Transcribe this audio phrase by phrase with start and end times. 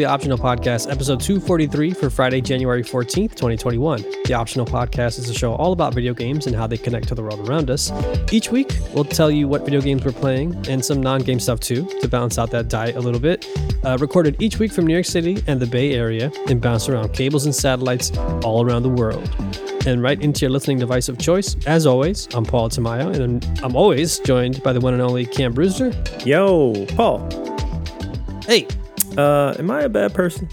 [0.00, 4.02] the Optional Podcast, episode 243 for Friday, January 14th, 2021.
[4.24, 7.14] The Optional Podcast is a show all about video games and how they connect to
[7.14, 7.92] the world around us.
[8.32, 11.60] Each week, we'll tell you what video games we're playing and some non game stuff
[11.60, 13.46] too to balance out that diet a little bit.
[13.84, 17.12] Uh, recorded each week from New York City and the Bay Area and bounced around
[17.12, 18.10] cables and satellites
[18.42, 19.28] all around the world.
[19.84, 21.56] And right into your listening device of choice.
[21.66, 25.52] As always, I'm Paul Tamayo, and I'm always joined by the one and only Cam
[25.52, 25.92] Brewster.
[26.24, 27.18] Yo, Paul.
[28.46, 28.66] Hey,
[29.20, 30.48] Uh, am I a bad person?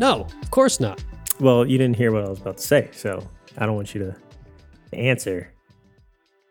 [0.00, 1.02] no, of course not.
[1.40, 4.00] Well, you didn't hear what I was about to say, so I don't want you
[4.92, 5.52] to answer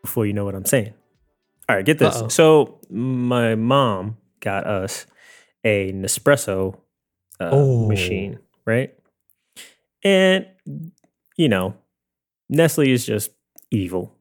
[0.02, 0.92] before you know what I'm saying.
[1.68, 2.14] All right, get this.
[2.16, 2.28] Uh-oh.
[2.28, 5.06] So my mom got us
[5.64, 6.74] a Nespresso
[7.40, 7.88] uh, Oh.
[7.88, 8.94] machine, right?
[10.04, 10.46] And
[11.36, 11.74] you know,
[12.48, 13.30] Nestle is just
[13.70, 14.14] evil.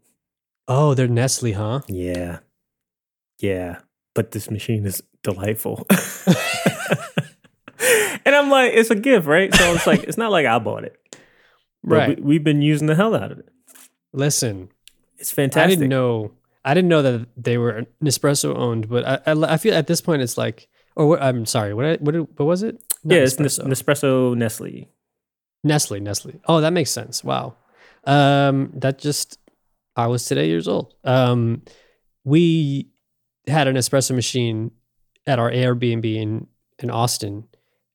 [0.68, 1.82] Oh, they're Nestle, huh?
[1.90, 2.40] Yeah,
[3.40, 3.80] yeah.
[4.16, 5.86] But this machine is delightful.
[8.26, 9.54] and I'm like, it's a gift, right?
[9.54, 10.98] So it's like, it's not like I bought it.
[11.84, 12.18] But Right.
[12.18, 13.50] We, we've been using the hell out of it.
[14.14, 14.70] Listen,
[15.18, 15.64] It's fantastic.
[15.64, 16.32] I didn't know.
[16.66, 20.00] I didn't know that they were Nespresso owned, but I, I, I feel at this
[20.00, 22.82] point it's like, or what, I'm sorry, what what what was it?
[23.04, 23.66] Not yeah, it's Nespresso.
[23.66, 24.88] Nespresso Nestle.
[25.64, 26.40] Nestle, Nestle.
[26.48, 27.24] Oh, that makes sense.
[27.24, 27.56] Wow.
[28.06, 29.40] Um, that just
[29.96, 30.94] I was today years old.
[31.04, 31.64] Um,
[32.24, 32.90] we
[33.48, 34.72] had an espresso machine
[35.26, 36.48] at our Airbnb in
[36.80, 37.46] in Austin,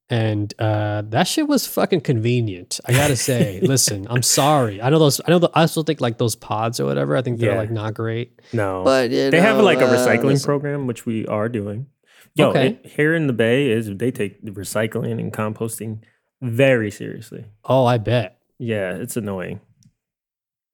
[0.08, 2.80] and uh, that shit was fucking convenient.
[2.86, 3.60] I gotta say.
[3.62, 4.80] Listen, I'm sorry.
[4.80, 5.20] I know those.
[5.26, 5.38] I know.
[5.38, 7.16] The, I still think like those pods or whatever.
[7.16, 7.58] I think they're Yeah.
[7.58, 8.41] like not great.
[8.53, 8.82] No.
[8.84, 10.47] But you they have know, like a uh, recycling listen.
[10.47, 11.86] program, which we are doing.
[12.34, 12.69] Yo, Okay.
[12.82, 16.00] it- here in the Bay is they take the recycling and composting
[16.41, 17.44] very seriously.
[17.64, 18.38] Oh, I bet.
[18.58, 19.60] Yeah, it's annoying.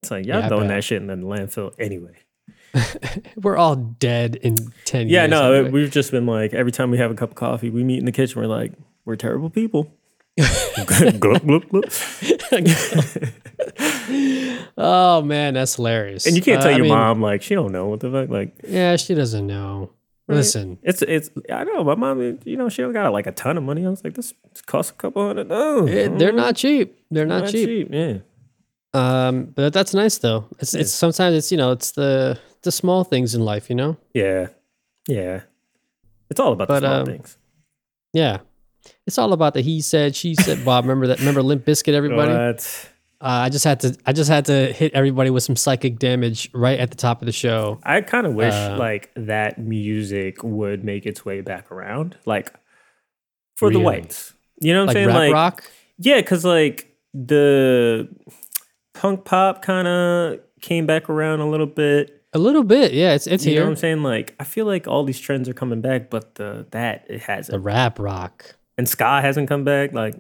[0.03, 0.77] It's like y'all Yeah, I throwing bet.
[0.77, 2.17] that shit in the landfill anyway.
[3.37, 5.31] We're all dead in ten Yeah, years.
[5.33, 5.71] Yeah, no, anyway.
[5.71, 8.05] we've just been like every time we have a cup of coffee, we meet in
[8.05, 8.41] the kitchen.
[8.41, 8.73] We're like,
[9.05, 9.93] we're terrible people.
[10.87, 11.85] Glug, glug, glug.
[14.77, 16.27] oh man, that's hilarious.
[16.27, 18.11] and you can't Uh, tell I your mean, mom like she don't know what the
[18.11, 18.29] fuck.
[18.29, 19.91] Like Yeah, she doesn't know.
[20.27, 20.37] Right.
[20.37, 21.29] Listen, it's it's.
[21.53, 22.39] I know my mom.
[22.45, 23.85] You know she don't got like a ton of money.
[23.87, 24.33] I was like, this
[24.65, 25.49] costs a couple hundred.
[25.51, 25.91] dollars.
[25.91, 26.99] it- they're not cheap.
[27.11, 27.89] They're not, cheap.
[27.93, 28.19] Yeah,
[28.95, 30.47] Um, but that's nice though.
[30.61, 33.97] It's it's sometimes it's you know it's the the small things in life, you know.
[34.13, 34.49] yeah,
[35.09, 35.43] yeah.
[36.31, 37.39] It's all about But, the small um, things.
[38.13, 38.39] Yeah,
[39.07, 40.65] it's all about the he said she said.
[40.65, 41.19] Bob, remember that?
[41.21, 41.93] Remember Limp Bizkit?
[41.95, 42.33] Everybody.
[42.33, 42.91] What?
[43.21, 43.97] Uh, I just had to.
[44.07, 47.27] I just had to hit everybody with some psychic damage right at the top of
[47.27, 47.79] the show.
[47.83, 52.53] I kind of wish Uh, like that music would make its way back around, like
[53.57, 54.35] for the whites.
[54.61, 55.07] You know what I'm saying?
[55.09, 55.71] rap like rock.
[55.99, 58.09] Yeah, because like the
[58.95, 62.24] punk pop kind of came back around a little bit.
[62.35, 63.15] A little bit, yeah.
[63.15, 63.71] It's it's You know what here.
[63.71, 64.03] I'm saying?
[64.03, 67.63] Like I feel like all these trends are coming back, but the that it hasn't.
[67.63, 68.57] rap rock.
[68.77, 69.93] And ska hasn't come back.
[69.93, 70.15] Like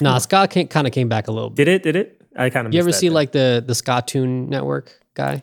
[0.00, 1.64] Nah, ska kind of came back a little bit.
[1.64, 1.82] did it?
[1.84, 2.20] Did it?
[2.36, 2.74] I kind of.
[2.74, 5.40] You ever see like the the ska tune network guy?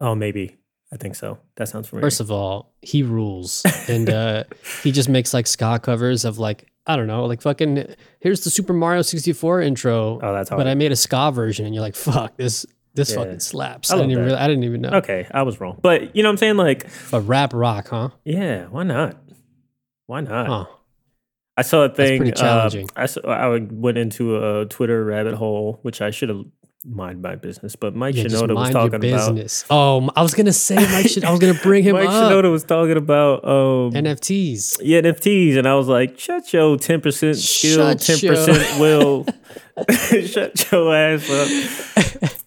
[0.00, 0.56] Oh, maybe.
[0.92, 1.38] I think so.
[1.56, 2.06] That sounds familiar.
[2.06, 4.44] First of all, he rules, and uh,
[4.82, 7.94] he just makes like ska covers of like I don't know, like fucking.
[8.20, 10.58] Here's the Super Mario 64 intro, oh, that's hard.
[10.58, 12.64] but I made a ska version, and you're like, fuck this.
[12.98, 13.16] This Yeah.
[13.16, 13.90] fucking slaps.
[13.90, 14.24] I I, didn't even.
[14.26, 14.90] Really, I didn't even know.
[14.90, 15.78] okay, I was wrong.
[15.80, 16.56] But you know what I'm saying?
[16.58, 18.10] Like, But rap rock, huh?
[18.24, 19.16] yeah, why not?
[20.06, 20.46] Why not?
[20.46, 20.64] Huh.
[21.56, 22.18] I saw a thing.
[22.22, 22.70] pretty uh.
[22.94, 26.42] I saw, I went into a Twitter rabbit hole, which I should have
[26.84, 27.74] mind my business.
[27.74, 29.00] But Mike Yeah, Shinoda was talking about.
[29.34, 29.64] business.
[29.68, 31.24] Oh, I was gonna say Mike.
[31.24, 32.04] I was gonna bring him up.
[32.04, 32.30] Mike up.
[32.32, 34.78] Shinoda was talking about um, NFTs.
[34.82, 39.26] yeah, NFTs, and I was like, "Shut your ten percent skill, ten percent will,
[40.26, 42.30] shut your ass up."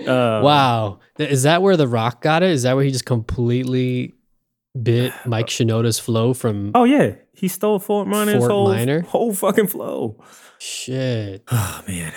[0.00, 2.50] Uh, Wow, is that where the Rock got it?
[2.50, 4.12] Is that where he just completely
[4.80, 6.72] bit Mike Shinoda's flow from?
[6.74, 9.00] Oh yeah, he stole Fort Minor's Fort whole Minor?
[9.08, 10.22] whole fucking flow.
[10.58, 11.44] Shit.
[11.52, 12.12] Oh man,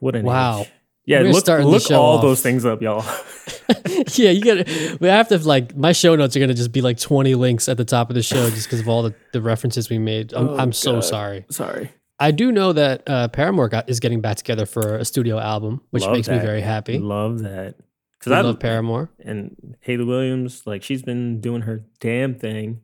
[0.00, 0.60] what an Wow.
[0.62, 0.72] age.
[1.04, 2.22] Yeah, We're look look all off.
[2.22, 3.04] those things up, y'all.
[4.14, 4.98] yeah, you gotta.
[5.00, 7.76] We have to like my show notes are gonna just be like twenty links at
[7.76, 10.32] the top of the show just because of all the, the references we made.
[10.32, 11.00] I'm, Oh, I'm so God.
[11.04, 11.44] sorry.
[11.50, 11.90] Sorry.
[12.22, 15.80] I do know that uh, Paramore got, is getting back together for a studio album,
[15.90, 16.98] which Love makes me very happy.
[16.98, 17.74] Love that.
[18.18, 19.10] Because I love Paramore.
[19.18, 22.80] and Hayley Williams, like she's been doing her damn thing.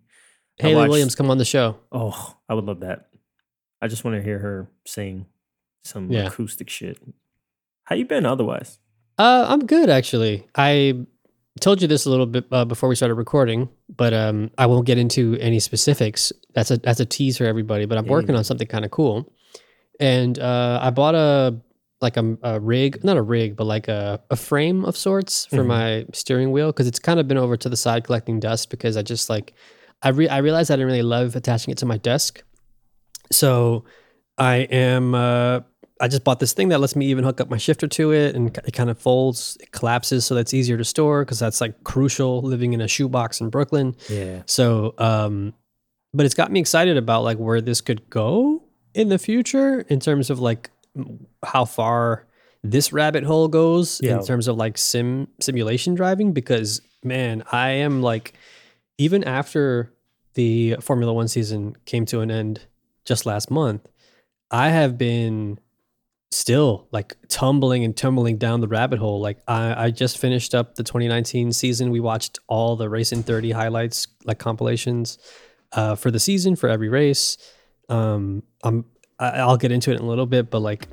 [0.56, 1.78] Haley watched- Williams, come on the show.
[1.92, 3.08] Oh, I would love that.
[3.80, 5.26] I just want to hear her sing
[5.84, 6.26] some Yeah.
[6.26, 6.98] acoustic shit.
[7.84, 8.80] How you been otherwise?
[9.16, 10.48] Uh, I'm good actually.
[10.56, 11.06] I
[11.60, 14.86] told you this a little bit uh, before we started recording, but um, I won't
[14.86, 16.32] get into any specifics.
[16.54, 17.84] That's a that's a tease for everybody.
[17.86, 19.32] But I'm Yeah, working on something kind of cool,
[20.00, 21.56] and uh, I bought a
[22.00, 25.64] like a, a rig, not a rig, but like a, a frame of sorts for
[25.64, 25.66] Mhm.
[25.66, 28.96] my steering wheel because it's kind of been over to the side collecting dust because
[28.96, 29.52] I just like
[30.02, 32.42] I re- I realized I didn't really love attaching it to my desk,
[33.32, 33.84] so
[34.36, 35.14] I am.
[35.14, 35.60] Uh,
[36.00, 38.34] I just bought this thing that lets me even hook up my shifter to it,
[38.36, 41.82] and it kind of folds, it collapses, so that's easier to store because that's like
[41.84, 43.96] crucial living in a shoebox in Brooklyn.
[44.08, 44.42] Yeah.
[44.46, 45.54] So, um,
[46.14, 48.62] but it's got me excited about like where this could go
[48.94, 50.70] in the future in terms of like
[51.44, 52.26] how far
[52.64, 54.16] this rabbit hole goes Yeah.
[54.18, 58.32] in terms of like sim simulation driving because man, I am like
[58.98, 59.92] even after
[60.34, 62.60] the Formula 1 season came to an end
[63.04, 63.86] just last month,
[64.50, 65.58] I have been
[66.30, 69.20] still like tumbling and tumbling down the rabbit hole.
[69.20, 71.90] Like I, I just finished up the 2019 season.
[71.90, 75.18] We watched all the Racing 30 highlights, like compilations,
[75.72, 77.38] uh, for the season for every race.
[77.88, 78.84] Um, I'm
[79.18, 80.86] I, I'll get into it in a little bit, but like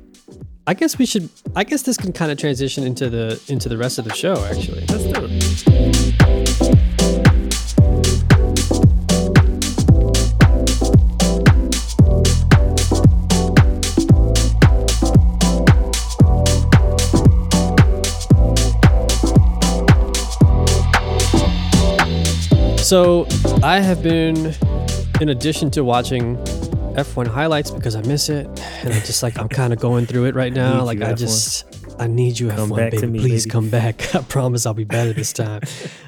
[0.66, 1.28] I guess we should.
[1.54, 4.34] I guess this can kind of transition into the into the rest of the show.
[4.44, 5.85] Actually, Let's do it.
[22.86, 23.26] So
[23.64, 24.54] I have been,
[25.20, 26.36] in addition to watching
[26.94, 30.26] F1 highlights because I miss it, and I'm just like I'm kind of going through
[30.26, 30.84] it right now.
[30.84, 31.18] Like I F1.
[31.18, 33.50] just I need you Come F1 back to baby, me, please baby.
[33.50, 34.14] come back.
[34.14, 35.62] I promise I'll be better this time.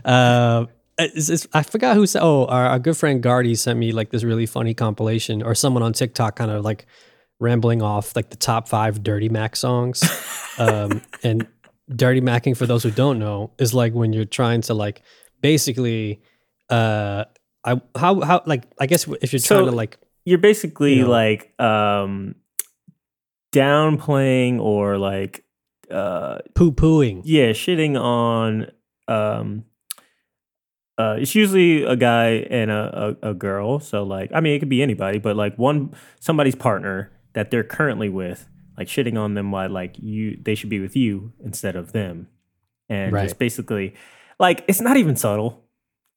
[0.05, 0.67] uh,
[1.01, 2.23] it's, it's, I forgot who said.
[2.23, 5.83] Oh, our, our good friend Gardy sent me like this really funny compilation, or someone
[5.83, 6.87] on TikTok kind of like
[7.41, 10.05] rambling off like the top five Dirty Mac songs.
[10.61, 11.45] um, and
[11.93, 15.03] Dirty Macking, for those who don't know, is like when you're trying to like
[15.41, 16.21] basically,
[16.71, 17.25] uh,
[17.65, 21.05] I how how like I guess if you're So- trying to like You're basically You
[21.05, 21.11] know.
[21.11, 22.35] like um
[23.53, 25.45] downplaying or like
[25.91, 27.23] uh poo pooing.
[27.25, 28.67] yeah, shitting on
[29.09, 29.65] um
[30.99, 33.81] uh it's usually a guy and a, a, a girl.
[33.81, 37.65] So like I mean it could be anybody, but like one somebody's partner that they're
[37.65, 41.77] currently with, like shitting on them why like you they should be with you instead
[41.77, 42.29] of them.
[42.91, 43.25] And Right.
[43.25, 43.95] just basically
[44.39, 45.65] like it's not even subtle.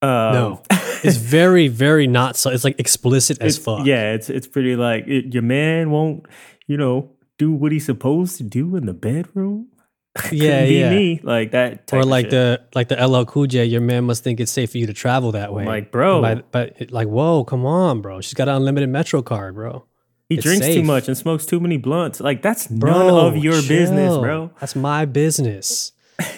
[0.01, 0.63] Um, No.
[1.03, 2.49] It's very very not so.
[2.51, 3.85] It's like explicit as fuck.
[3.85, 6.25] Yeah, it's it's pretty like it, your man won't,
[6.67, 9.67] you know, do what he's supposed to do in the bedroom.
[10.31, 10.89] Yeah, be yeah.
[10.89, 11.87] me like that.
[11.87, 14.71] type Or like the like the LL Cool J, your man must think it's safe
[14.71, 15.65] for you to travel that way.
[15.65, 16.21] like, bro,
[16.51, 18.19] But, like, whoa, come on, bro.
[18.19, 19.85] She's got an unlimited Metro card, bro.
[20.27, 22.19] he it's drinks too much and smokes too many blunts.
[22.19, 24.51] Like that's Bro, none of your business, bro.
[24.59, 25.93] That's my business.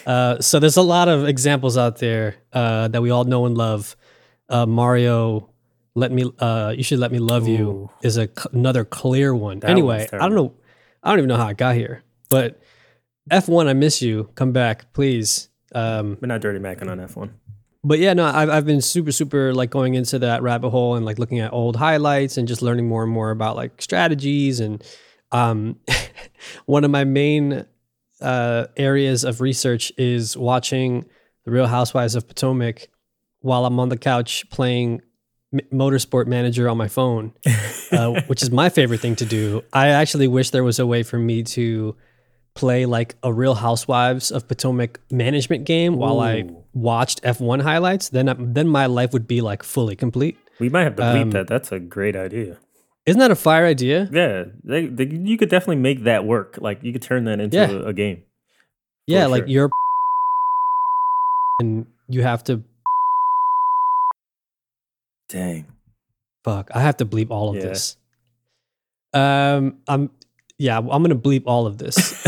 [0.05, 3.57] Uh, so there's a lot of examples out there uh, that we all know and
[3.57, 3.95] love.
[4.49, 5.49] Uh, Mario,
[5.95, 6.31] let me.
[6.39, 9.59] Uh, you should let me love you is a c- another clear one.
[9.59, 10.53] That anyway, I don't know.
[11.01, 12.61] I don't even know how I got here, but
[13.31, 14.29] F1, I miss you.
[14.35, 15.49] Come back, please.
[15.73, 17.31] Um, We're not dirty macking on F1.
[17.83, 21.05] but yeah, no, I've, I've been super, super like going into that rabbit hole and
[21.05, 24.59] like looking at old highlights and just learning more and more about like strategies.
[24.59, 24.83] And
[25.31, 25.79] um,
[26.65, 27.65] one of my main
[28.23, 31.05] uh, areas of research is watching
[31.45, 32.87] The Real Housewives of Potomac
[33.41, 35.01] while I'm on the couch playing
[35.53, 37.33] M- Motorsport Manager on my phone,
[37.91, 39.61] uh, which is my favorite thing to do.
[39.73, 41.95] I actually wish there was a way for me to
[42.55, 48.09] play like a Real Housewives of Potomac management game while I watched F1 highlights.
[48.09, 50.37] Then I- then my life would be like fully complete.
[50.59, 51.47] We might have to bleep Um, that.
[51.47, 52.57] That's a great idea.
[53.05, 54.09] Isn't that a fire idea?
[54.11, 56.57] Yeah, they, they, you could definitely make that work.
[56.61, 57.69] Like you could turn that into Yeah.
[57.71, 58.23] a, a game.
[59.07, 59.47] Yeah, like sure.
[59.49, 59.69] you're
[61.59, 62.63] and you have to
[65.29, 65.65] Dang.
[66.43, 66.69] fuck.
[66.73, 67.63] I have to bleep all of Yeah.
[67.63, 67.97] this.
[69.13, 70.09] Um, I'm
[70.57, 71.97] yeah, I'm gonna bleep all of this.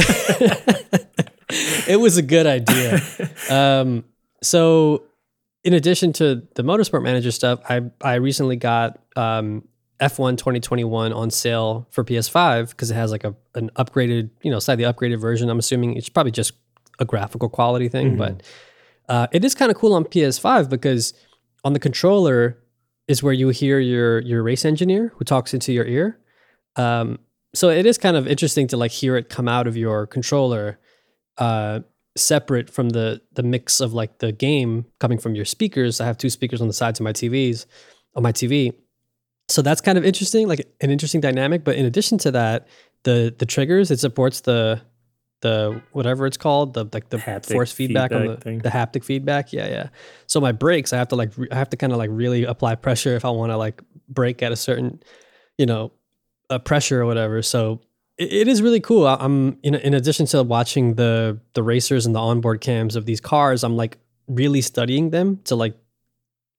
[1.87, 2.99] it was a good idea.
[3.47, 4.05] Um,
[4.41, 5.03] so
[5.63, 9.67] in addition to the motorsport manager stuff, I I recently got um
[9.99, 14.59] F1 2021 on sale for PS5 because it has like a an upgraded, you know,
[14.59, 15.49] slightly upgraded version.
[15.49, 16.53] I'm assuming it's probably just
[16.99, 18.17] a graphical quality thing, Mhm.
[18.17, 18.43] but
[19.07, 21.13] uh, it is kind of cool on PS5 because
[21.63, 22.57] on the controller
[23.07, 26.19] is where you hear your your race engineer who talks into your ear.
[26.75, 27.19] Um,
[27.53, 30.77] so it is kind of interesting to like hear it come out of your controller,
[31.37, 31.81] uh,
[32.17, 36.01] separate from the the mix of like the game coming from your speakers.
[36.01, 37.65] I have two speakers on the sides of my TVs
[38.15, 38.73] on my TV.
[39.47, 41.63] So that's kind of interesting, like an interesting dynamic.
[41.63, 42.67] But in addition to that,
[43.03, 44.81] the the triggers it supports the
[45.41, 48.59] the whatever it's called the like the Haptic force feedback, on the thing.
[48.59, 49.53] the haptic feedback.
[49.53, 49.89] Yeah, yeah.
[50.27, 52.75] So my brakes, I have to like I have to kind of like really apply
[52.75, 55.01] pressure if I want to like brake at a certain,
[55.57, 55.91] you know,
[56.49, 57.41] a pressure or whatever.
[57.43, 57.81] So
[58.17, 59.05] it, it is really cool.
[59.05, 63.05] I- I'm in in addition to watching the the racers and the onboard cams of
[63.05, 65.75] these cars, I'm like really studying them to like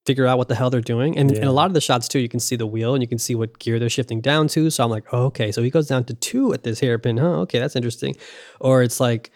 [0.06, 1.18] figure out what the hell they're doing.
[1.18, 1.48] And in Yeah.
[1.48, 3.34] a lot of the shots too, you can see the wheel and you can see
[3.34, 4.70] what gear they're shifting down to.
[4.70, 7.16] So I'm like, oh, okay, so he goes down to two at this hairpin.
[7.18, 7.40] Huh?
[7.40, 8.16] Okay, that's interesting.
[8.60, 9.30] Or it's like,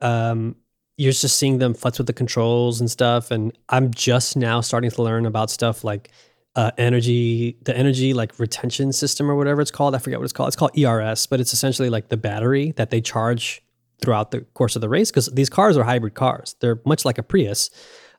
[0.00, 0.56] um,
[0.98, 3.30] you're just seeing them futz with the controls and stuff.
[3.30, 6.10] And I'm just now starting to learn about stuff like
[6.56, 9.94] uh, energy, the energy like retention system or whatever it's called.
[9.94, 10.48] I forget what it's called.
[10.48, 13.62] It's called ERS, but it's essentially like the battery that they charge
[14.00, 16.56] throughout the course of the race because these cars are hybrid cars.
[16.60, 17.70] They're much like a Prius.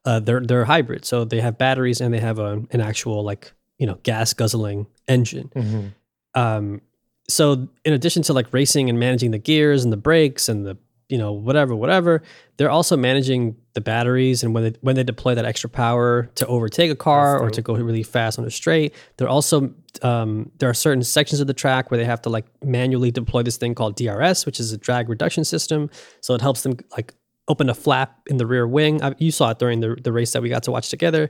[0.07, 3.51] Uh, they're they're hybrid, so they have batteries and they have a, an actual like
[3.77, 5.51] you know gas guzzling engine.
[5.53, 5.87] Mm-hmm.
[6.33, 6.81] Um,
[7.27, 10.77] so in addition to like racing and managing the gears and the brakes and the
[11.09, 12.23] you know whatever whatever,
[12.55, 16.47] they're also managing the batteries and when they when they deploy that extra power to
[16.47, 18.95] overtake a car or to go really fast on a straight.
[19.17, 19.73] They're also
[20.03, 23.43] um, there are certain sections of the track where they have to like manually deploy
[23.43, 25.89] this thing called DRS, which is a drag reduction system.
[26.21, 27.13] So it helps them like
[27.47, 29.01] open a flap in the rear wing.
[29.03, 31.29] I, you saw it during the the race that we got to watch together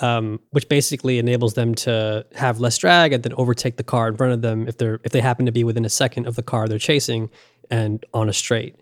[0.00, 4.16] um, which basically enables them to have less drag and then overtake the car in
[4.16, 6.42] front of them if they're if they happen to be within a second of the
[6.42, 7.30] car they're chasing
[7.70, 8.76] and on a straight.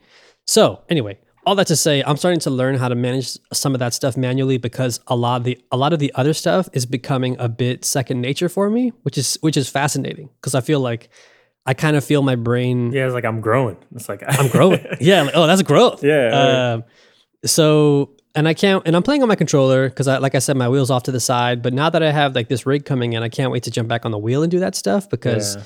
[0.47, 3.81] So anyway, all that to say, I'm starting to learn how to manage some of
[3.81, 6.87] that stuff manually because a lot of the a lot of the other stuff is
[6.87, 10.81] becoming a bit second nature for me, which is which is fascinating because I feel
[10.81, 11.11] like
[11.69, 13.77] I kind of feel my brain Yeah, it's like I'm growing.
[13.95, 14.85] It's like I'm growing.
[15.01, 16.03] yeah, like, oh, that's growth.
[16.03, 16.73] Yeah.
[16.75, 16.85] Um,
[17.45, 20.57] so, and I can't, and I'm playing on my controller because, I, like I said,
[20.57, 21.61] my wheel's off to the side.
[21.63, 23.89] But now that I have like this rig coming in, I can't wait to jump
[23.89, 25.63] back on the wheel and do that stuff because Yeah.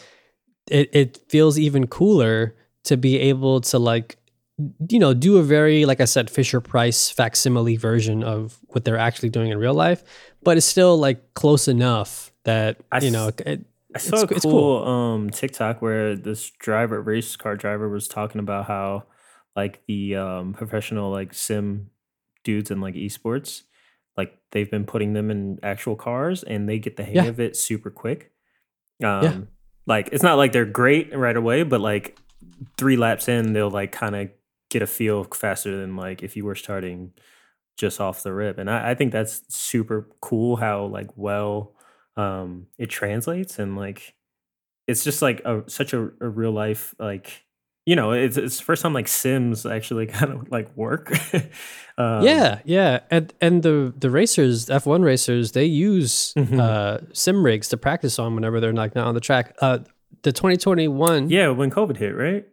[0.71, 2.55] it it feels even cooler
[2.85, 4.17] to be able to like,
[4.89, 8.99] you know, do a very like I said, Fisher Price facsimile version of what they're
[8.99, 10.03] actually doing in real life.
[10.43, 13.31] But it's still like close enough that I you know.
[13.47, 17.89] It, I saw It's- a it's cool, um TikTok where this driver, race car driver,
[17.89, 19.05] was talking about how
[19.57, 21.91] like the um professional like sim
[22.45, 23.63] dudes in like esports,
[24.17, 27.25] like they've been putting them in actual cars and they get the hang Yeah.
[27.27, 28.33] of it super quick.
[29.03, 29.49] Um
[29.87, 32.19] like it's not like they're great right away, but like
[32.77, 34.31] three laps in, they'll like kind of
[34.71, 37.13] get a feel faster than like if you were starting
[37.77, 38.59] just off the rip.
[38.59, 41.75] And I, I think that's super cool how like well
[42.17, 44.15] um it translates and like
[44.87, 47.45] it's just like a such a, a real life like
[47.87, 51.11] you know it's it's the first time like sims actually kind of like work
[51.99, 56.59] um, yeah, yeah, and and the the racers, F one racers, they use Mhm.
[56.59, 59.55] uh, sim rigs to practice on whenever they're like not on the track.
[59.61, 59.79] Uh,
[60.23, 62.47] the 2021, yeah when covid hit right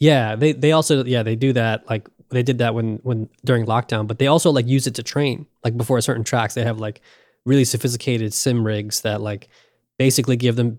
[0.00, 3.64] yeah, they they also yeah they do that like they did that when when during
[3.66, 6.54] lockdown, but they also like use it to train like before certain tracks.
[6.54, 7.00] They have like
[7.44, 9.48] really sophisticated sim rigs that like
[9.98, 10.78] basically give them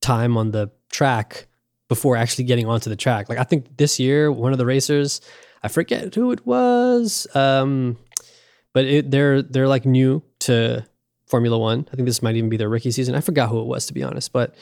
[0.00, 1.46] time on the track
[1.88, 3.28] before actually getting onto the track.
[3.28, 5.20] Like I think this year one of the racers,
[5.62, 7.98] I forget who it was, um,
[8.72, 10.84] but it, they're they're like new to
[11.26, 11.86] Formula One.
[11.92, 13.14] I think this might even be their rookie season.
[13.14, 14.54] I forgot who it was to be honest, but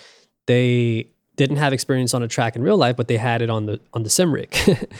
[0.47, 3.67] they didn't have experience on a track in real life, but they had it on
[3.67, 4.55] the on the sim rig.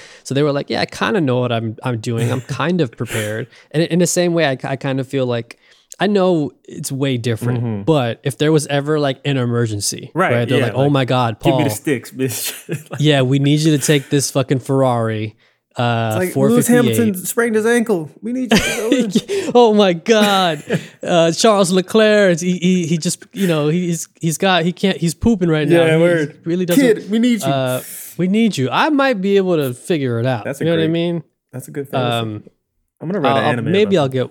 [0.25, 2.33] so they were like, "Yeah, I kind of know what I'm I'm doing.
[2.33, 5.59] I'm kind of prepared." And in the same way, I, I kind of feel like
[6.03, 7.85] I know it's way different, Mhm.
[7.87, 11.05] but if there was ever like an emergency, Right, They're yeah, like, "Oh like, my
[11.05, 14.31] god, Paul, give me the sticks bitch Like, yeah, we need you to take this
[14.31, 15.37] fucking Ferrari."
[15.75, 18.11] Uh, Like Lewis Hamilton sprained his ankle.
[18.21, 20.63] We need you oh my God,
[21.03, 22.41] uh, Charles Leclerc.
[22.41, 25.87] He, he he just you know he's he's got he can't he's pooping right now.
[25.87, 26.39] Yeah, He word.
[26.45, 26.85] really doesn't.
[26.85, 27.49] Kid, we need you.
[27.49, 27.81] Uh,
[28.19, 28.69] we need you.
[28.71, 30.45] I might be able to figure it out.
[30.45, 31.23] That's a you know what I mean?
[31.53, 32.19] That's a good fantasy.
[32.21, 32.45] Um,
[33.01, 33.73] I'm gonna write I'll- an anime.
[33.73, 34.29] maybe I'll get.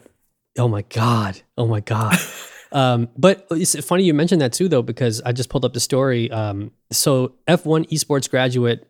[0.57, 1.41] Oh my god!
[1.57, 2.17] Oh my god!
[2.71, 5.79] um, but it's funny you mentioned that too, though, because I just pulled up the
[5.79, 6.29] story.
[6.31, 8.87] Um, so F1 esports graduate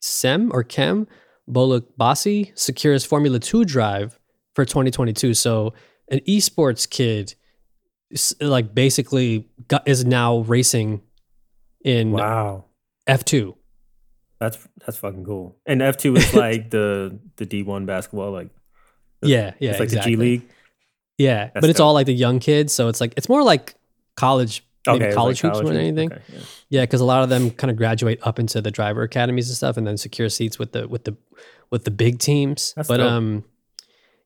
[0.00, 1.06] Sem or Kem
[1.48, 4.18] Boluk Basi secures Formula Two drive
[4.54, 5.34] for 2022.
[5.34, 5.74] So
[6.10, 7.34] an esports kid,
[8.40, 11.02] like basically, got, is now racing
[11.84, 12.64] in wow
[13.08, 13.54] F2.
[14.40, 18.48] that's that's fucking cool and f2 is like the the d1 basketball like
[19.22, 20.16] Yeah, yeah, it's like exactly.
[20.16, 20.42] the g league
[21.18, 21.86] Yeah, That's but it's dope.
[21.86, 23.74] all like the young kids, so it's like it's more like
[24.16, 26.12] college, maybe like college hoops more than anything.
[26.12, 26.40] Okay, yeah.
[26.68, 29.56] Yeah, because a lot of them kind of graduate up into the driver academies and
[29.56, 31.16] stuff, and then secure seats with the with the
[31.70, 32.74] with the big teams.
[32.74, 33.10] That's but dope.
[33.10, 33.44] um,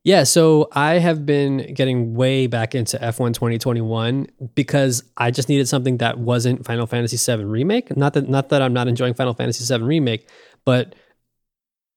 [0.03, 0.23] yeah.
[0.23, 5.97] So I have been getting way back into F1 2021 because I just needed something
[5.97, 7.95] that wasn't Final Fantasy VII remake.
[7.95, 10.27] Not that not that I'm not enjoying Final Fantasy VII remake,
[10.65, 10.95] but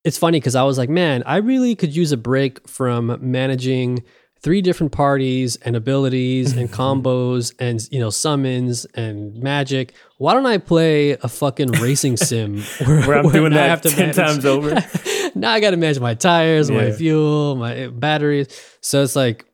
[0.04, 4.04] it's funny because I was like, man, I really could use a break from managing
[4.44, 6.80] three different parties and abilities and mm-hmm.
[6.80, 9.94] combos and you know summons and magic.
[10.18, 14.16] Why don't I play a fucking racing sim where i'm doing I that 10 manage-
[14.16, 14.70] times over
[15.34, 18.48] now I got to manage my tires, my fuel, my batteries.
[18.82, 19.46] So it's like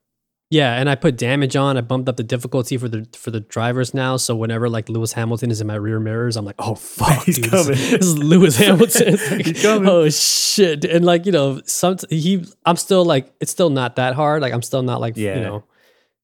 [0.52, 1.76] Yeah, and I put damage on.
[1.76, 4.16] I bumped up the difficulty for the for the drivers now.
[4.16, 7.36] So whenever like Lewis Hamilton is in my rear mirrors, I'm like, oh fuck, He's
[7.38, 7.66] dude, coming.
[7.68, 9.12] This, this is Lewis Hamilton.
[9.30, 9.88] Like, He's coming.
[9.88, 10.84] Oh shit!
[10.84, 14.42] And like you know, some he, I'm still like, it's still not that hard.
[14.42, 15.36] Like I'm still not like Yeah.
[15.36, 15.64] you know,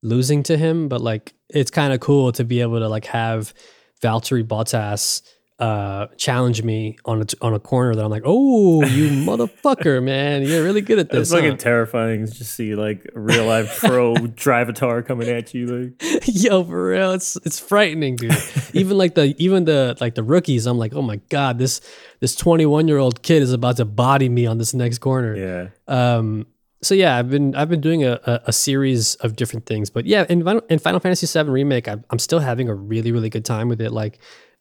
[0.03, 0.89] losing to him.
[0.89, 3.55] But like, it's kind of cool to be able to like have
[4.03, 5.23] Valtteri Bottas
[5.59, 10.43] uh challenge me on a on a corner that I'm like, oh, you motherfucker, man,
[10.43, 11.31] you're really good at It's this.
[11.31, 15.29] huh?" fucking terrifying to just see like a real life pro drive a tar coming
[15.29, 15.67] at you.
[16.03, 18.37] Like, Yo, for real, it's it's frightening, dude.
[18.75, 21.81] even like the even the like the rookies, I'm like, oh my god, this
[22.21, 25.35] this 21 year old kid is about to body me on this next corner.
[25.37, 26.47] yeah, Um.
[26.83, 30.05] So yeah, I've been I've been doing a, a, a series of different things, but
[30.05, 33.31] yeah, in Final, in Final Fantasy VII remake, I'm I'm still having a really really
[33.31, 33.93] good time with it.
[33.93, 34.19] Like,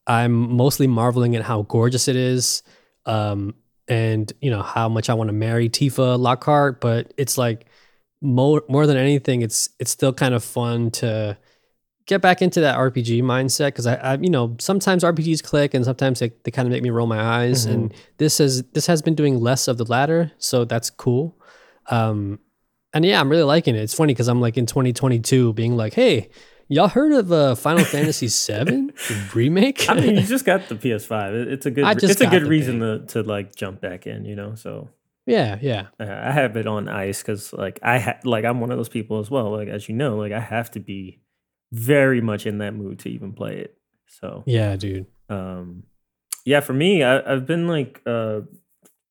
[0.07, 2.63] I'm mostly marveling at how gorgeous it is,
[3.05, 3.55] um,
[3.87, 6.81] and you know how much I want to marry Tifa Lockhart.
[6.81, 7.65] But it's like
[8.21, 11.37] more more than anything, it's it's still kind of fun to
[12.05, 15.83] get back into that RPG mindset because I, I, you know, sometimes RPGs click and
[15.83, 17.65] sometimes they, they kind of make me roll my eyes.
[17.65, 21.35] And this has this has been doing less of the latter, so that's cool.
[21.89, 22.39] Um,
[22.93, 23.81] and yeah, I'm really liking it.
[23.81, 26.29] It's funny because I'm like in 2022 being like, hey,
[26.67, 28.91] y'all heard of uh, Final Fantasy VII
[29.33, 29.89] remake?
[29.89, 31.47] I mean, you just got the PS5.
[31.47, 32.03] It's a good.
[32.03, 34.25] It's a good reason to to like jump back in.
[34.25, 34.89] You know, so
[35.25, 38.71] yeah, yeah, uh, I have it on ice because like I ha- like I'm one
[38.71, 39.51] of those people as well.
[39.51, 41.21] Like as you know, like I have to be
[41.71, 43.77] very much in that mood to even play it.
[44.07, 45.07] So yeah, dude.
[45.29, 45.83] um
[46.45, 48.41] yeah for me I, i've been like uh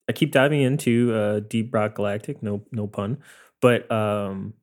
[0.08, 3.18] i keep diving into uh deep rock galactic no no pun
[3.60, 4.54] but um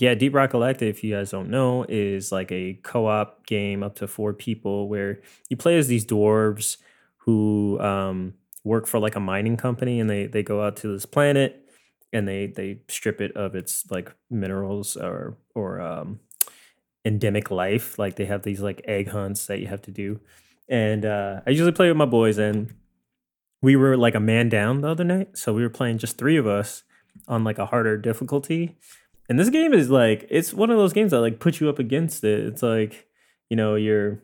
[0.00, 3.96] yeah deep rock galactic if you guys don't know is like a co-op game up
[3.96, 6.76] to four people where you play as these dwarves
[7.18, 8.34] who um
[8.64, 11.68] work for like a mining company and they they go out to this planet
[12.12, 16.20] and they they strip it of its like minerals or or um
[17.04, 20.20] endemic life like they have these like egg hunts that you have to do
[20.68, 22.74] and uh, I usually play with my boys, and
[23.62, 26.36] we were like a man down the other night, so we were playing just three
[26.36, 26.82] of us
[27.26, 28.76] on like a harder difficulty.
[29.28, 31.78] And this game is like it's one of those games that like puts you up
[31.78, 32.40] against it.
[32.46, 33.08] It's like
[33.50, 34.22] you know you're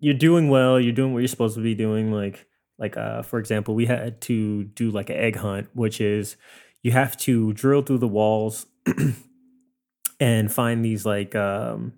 [0.00, 2.12] you're doing well, you're doing what you're supposed to be doing.
[2.12, 2.46] Like
[2.78, 6.36] like uh, for example, we had to do like an egg hunt, which is
[6.82, 8.66] you have to drill through the walls
[10.20, 11.92] and find these like um,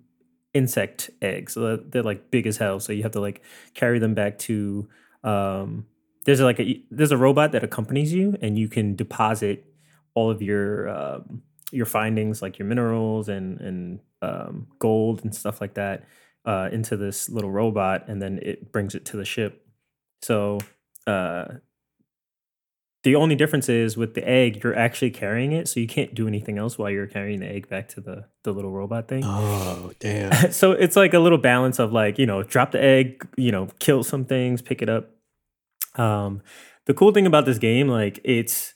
[0.53, 1.53] insect eggs.
[1.53, 2.79] So they're, like big as hell.
[2.79, 3.41] So you have to like
[3.73, 4.87] carry them back to.
[5.23, 5.87] Um,
[6.25, 9.65] there's like a there's a robot that accompanies you, and you can deposit
[10.13, 11.41] all of your um,
[11.71, 16.05] your findings, like your minerals and and um, gold and stuff like that,
[16.45, 19.65] uh, into this little robot, and then it brings it to the ship.
[20.21, 20.59] So
[21.07, 21.45] uh,
[23.05, 26.27] the only difference is with the egg, you're actually carrying it, so you can't do
[26.27, 29.91] anything else while you're carrying the egg back to the the little robot thing Oh
[29.99, 30.51] damn.
[30.51, 33.69] so it's like a little balance of like you know drop the egg you know
[33.79, 35.09] kill some things pick it up
[35.95, 36.41] um
[36.85, 38.74] the cool thing about this game like it's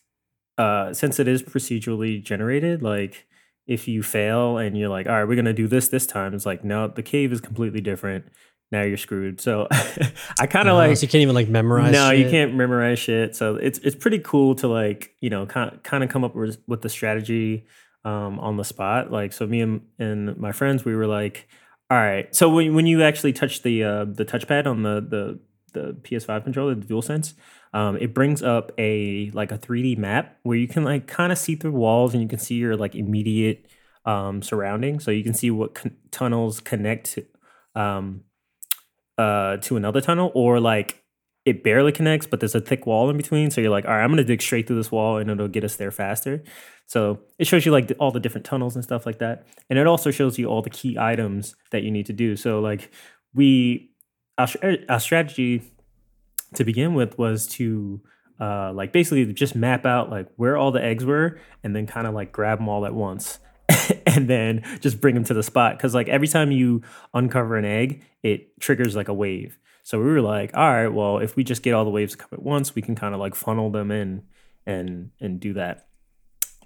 [0.60, 3.26] uh since it is procedurally generated like
[3.66, 6.46] if you fail and you're like all right we're gonna do this this time it's
[6.46, 8.26] like no the cave is completely different
[8.72, 9.68] now you're screwed so
[10.40, 11.92] i kind of Oh, like so you can't even like memorize.
[11.92, 13.36] no, you can't memorize shit.
[13.36, 16.58] So it's it's pretty cool to like you know kind kind of come up with
[16.68, 17.66] with the strategy
[18.06, 19.12] um, on the spot.
[19.12, 21.48] Like so, me and, and my friends, we were like,
[21.90, 22.34] all right.
[22.36, 25.40] So when when you actually touch the uh, the touchpad on the the
[25.74, 27.34] the PS5 controller, the DualSense,
[27.74, 31.38] um, it brings up a like a 3D map where you can like kind of
[31.38, 33.68] see through walls and you can see your like immediate
[34.06, 35.04] um, surroundings.
[35.04, 37.20] So you can see what con- tunnels connect
[37.76, 38.22] um,
[39.18, 41.04] uh, to another tunnel, or like
[41.46, 43.52] it barely connects, but there's a thick wall in between.
[43.52, 45.64] So you're like, all right, I'm gonna dig straight through this wall, and it'll get
[45.64, 46.44] us there faster.
[46.88, 49.86] So it shows you like all the different tunnels and stuff like that, and it
[49.86, 52.36] also shows you all the key items that you need to do.
[52.36, 52.92] So like
[53.34, 53.92] we,
[54.38, 54.48] our,
[54.88, 55.62] our strategy
[56.56, 58.02] to begin with was to
[58.40, 62.08] uh, like basically just map out like where all the eggs were, and then kind
[62.08, 63.40] of like grab them all at once.
[64.06, 65.78] and then just bring them to the spot.
[65.78, 66.82] Because like every time you
[67.14, 69.60] uncover an egg it triggers like a wave.
[69.84, 72.18] So we were like all right well if we just get all the waves to
[72.18, 74.24] come at once we can kind of like funnel them in
[74.66, 75.88] and and do that.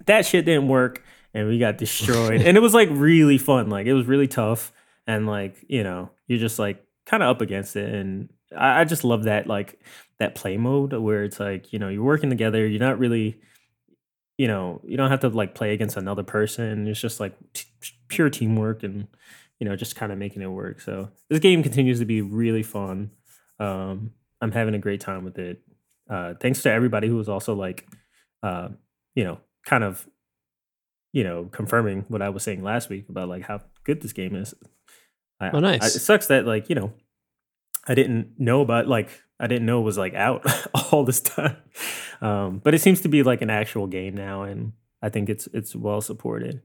[0.06, 2.40] That shit didn't work and we got destroyed.
[2.46, 3.68] And it was like really fun.
[3.68, 4.72] Like it was really tough
[5.06, 8.84] and like you know you're just like kind of up against it and I, I
[8.84, 9.80] just love that like
[10.18, 13.40] that play mode where it's like you know you're working together you're not really
[14.38, 17.66] you know you don't have to like play against another person it's just like t-
[18.08, 19.08] pure teamwork and
[19.58, 22.62] you know just kind of making it work so this game continues to be really
[22.62, 23.10] fun
[23.60, 25.60] um i'm having a great time with it
[26.10, 27.86] uh thanks to everybody who was also like
[28.42, 28.68] uh
[29.14, 30.06] you know kind of
[31.14, 34.34] you know, confirming what I was saying last week about like how good this game
[34.34, 34.52] is.
[35.40, 35.80] I, Oh, nice.
[35.80, 36.92] I, it sucks that like you know,
[37.86, 40.44] I didn't know about like I didn't know it was like out
[40.92, 41.56] all this time,
[42.20, 45.46] um, but it seems to be like an actual game now, and I think it's
[45.52, 46.62] it's well supported.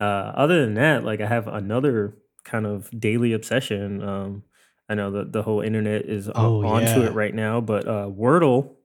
[0.00, 4.02] Uh, other than that, like I have another kind of daily obsession.
[4.02, 4.42] Um,
[4.88, 7.06] I know that the whole internet is on- Oh, onto yeah.
[7.06, 8.76] it right now, but uh, Wordle,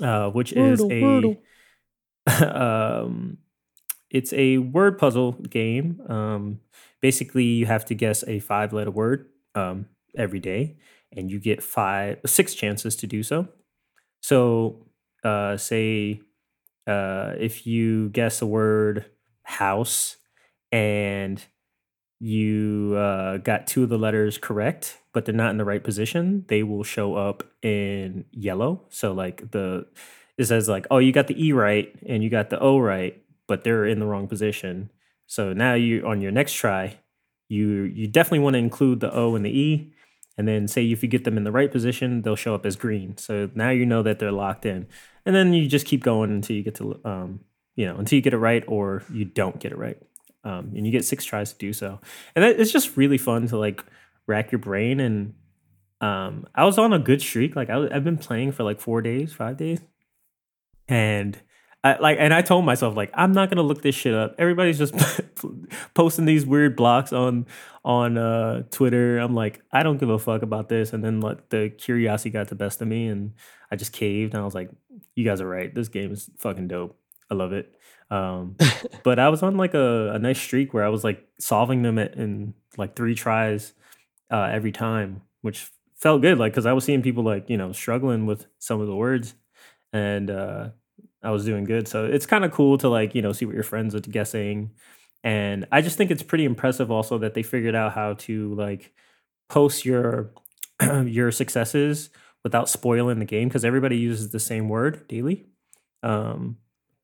[0.00, 1.38] uh, which is a Wordle,
[2.54, 3.38] um,
[4.10, 6.00] it's a word puzzle game.
[6.08, 6.60] Um,
[7.00, 10.76] basically, you have to guess a five letter word um, every day,
[11.12, 13.48] and you get five six chances to do so.
[14.20, 14.86] So,
[15.24, 16.20] uh, say
[16.86, 19.06] uh, if you guess the word
[19.44, 20.16] house
[20.70, 21.44] and
[22.20, 26.44] you uh, got two of the letters correct, but they're not in the right position,
[26.48, 28.82] they will show up in yellow.
[28.90, 29.86] So like the
[30.38, 33.20] it says like, oh, you got the E right and you got the O right,
[33.46, 34.90] but they're in the wrong position.
[35.26, 36.98] So now you on your next try,
[37.48, 39.92] you you definitely want to include the O and the E.
[40.42, 42.74] And then say if you get them in the right position, they'll show up as
[42.74, 43.16] green.
[43.16, 44.88] So now you know that they're locked in.
[45.24, 47.44] And then you just keep going until you get to um,
[47.76, 49.96] you know, until you get it right or you don't get it right.
[50.42, 52.00] Um, and you get six tries to do so.
[52.34, 53.84] And that, it's just really fun to like
[54.26, 54.98] rack your brain.
[54.98, 55.34] And
[56.00, 57.54] um, I was on a good streak.
[57.54, 59.80] Like I, I've been playing for like four days, five days,
[60.88, 61.40] and
[61.84, 62.18] I like.
[62.20, 64.34] And I told myself like I'm not gonna look this shit up.
[64.38, 64.94] Everybody's just
[65.94, 67.46] posting these weird blocks on
[67.84, 69.18] on uh, Twitter.
[69.18, 70.92] I'm like I don't give a fuck about this.
[70.92, 73.32] And then like the curiosity got the best of me, and
[73.70, 74.34] I just caved.
[74.34, 74.70] And I was like,
[75.14, 75.74] you guys are right.
[75.74, 76.96] This game is fucking dope.
[77.30, 77.74] I love it.
[78.10, 78.56] Um,
[79.02, 81.98] but I was on like a, a nice streak where I was like solving them
[81.98, 83.72] at, in like three tries
[84.30, 86.38] uh, every time, which felt good.
[86.38, 89.34] Like, cause I was seeing people like, you know, struggling with some of the words
[89.92, 90.68] and uh,
[91.22, 91.88] I was doing good.
[91.88, 94.70] So it's kind of cool to like, you know, see what your friends are guessing.
[95.24, 98.92] And I just think it's pretty impressive also that they figured out how to like
[99.48, 100.32] post your
[101.04, 102.10] your successes
[102.42, 105.46] without spoiling the game because everybody uses the same word daily.
[106.02, 106.56] Um,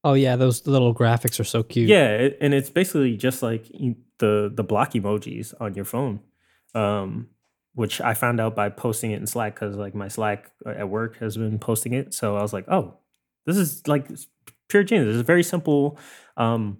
[0.04, 1.88] Oh yeah, those little graphics are so cute.
[1.88, 3.66] yeah, it, and it's basically just like
[4.18, 6.20] the the block emojis on your phone,
[6.74, 7.28] um,
[7.74, 10.88] which I found out by posting it in Slack because like my Slack uh, at
[10.88, 12.14] work has been posting it.
[12.14, 12.98] So I was like, oh,
[13.48, 14.08] this is like
[14.68, 15.06] pure genius.
[15.06, 15.98] This is a very simple,
[16.37, 16.78] um,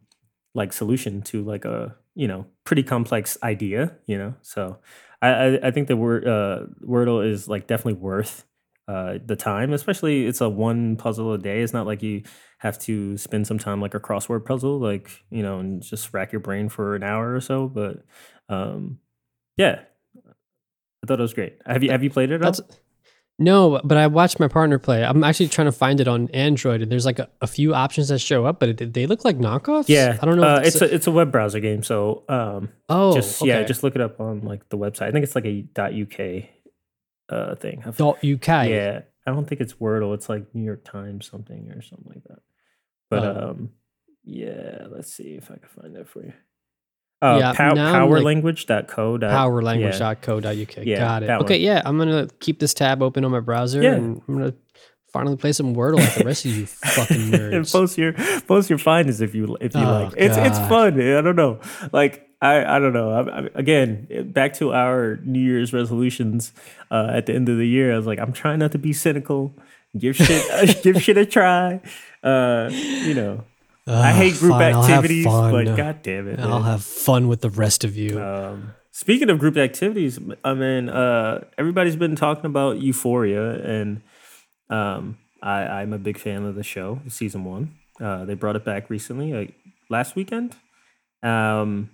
[0.55, 3.97] like solution to like a you know pretty complex idea.
[4.07, 4.79] You know, so
[5.23, 8.45] I I, I think the word uh, Wordle is like definitely worth
[8.87, 11.63] uh, the time, especially it's a one puzzle a day.
[11.63, 12.23] It's not like you
[12.59, 16.33] have to spend some time like a crossword puzzle, like you know, and just rack
[16.33, 17.67] your brain for an hour or so.
[17.67, 18.05] But
[18.51, 18.99] um,
[19.57, 19.81] yeah,
[21.03, 21.59] I thought it was great.
[21.65, 22.43] Have you have you played it?
[22.43, 22.67] At all?
[23.41, 25.05] No, but I watched my partner play.
[25.05, 28.09] I'm actually trying to find it on Android, and there's like a, a few options
[28.09, 29.89] that show up, but it, they look like knockoffs.
[29.89, 30.57] Yeah, I don't know.
[30.57, 33.85] Uh, if it's a it's a web browser game, so um, oh, just yeah, just
[33.85, 35.03] look it up on like the website.
[35.07, 36.45] I think it's like a .uk
[37.31, 37.83] uh thing.
[37.87, 38.49] I've- Dot UK.
[38.71, 40.15] Yeah, I don't think it's Wordle.
[40.15, 42.41] It's like New York Times something or something like that.
[43.09, 43.51] But Oh.
[43.51, 43.71] um,
[44.25, 46.33] yeah, let's see if I can find that for you.
[47.21, 47.95] Uh, Yeah, pow- I'm, like,
[48.45, 49.19] powerlanguage.co.
[49.19, 50.85] dot- Powerlanguage.co.uk.
[50.87, 51.31] Yeah, Got it.
[51.31, 51.61] Okay, one.
[51.61, 53.95] yeah, I'm gonna keep this tab open on my browser, Yeah.
[53.95, 54.55] and I'm gonna
[55.13, 57.33] finally play some Wordle like the rest of you fucking and
[57.65, 57.73] nerds.
[57.73, 58.13] post your
[58.47, 60.15] post your findings if you if you Oh, like.
[60.17, 60.95] It's it's fun.
[61.01, 61.59] I don't know.
[61.93, 63.11] Like I I don't know.
[63.11, 66.53] I, I, again, back to our New Year's resolutions
[66.91, 67.93] uh, at the end of the year.
[67.93, 69.55] I was like, I'm trying not to be cynical.
[69.99, 71.81] Give shit give shit a try.
[72.23, 73.43] Uh, you know,
[73.89, 76.41] I hate group fine, activities, but god damn it.
[76.41, 76.63] I'll man.
[76.63, 78.21] have fun with the rest of you.
[78.21, 84.03] Um, speaking of group activities, I mean, uh, everybody's been talking about Euphoria, and
[84.71, 87.75] um, I, I'm a big fan of the show, season one.
[88.01, 89.55] Uh, they brought it back recently, like
[89.89, 90.57] last weekend,
[91.23, 91.91] um,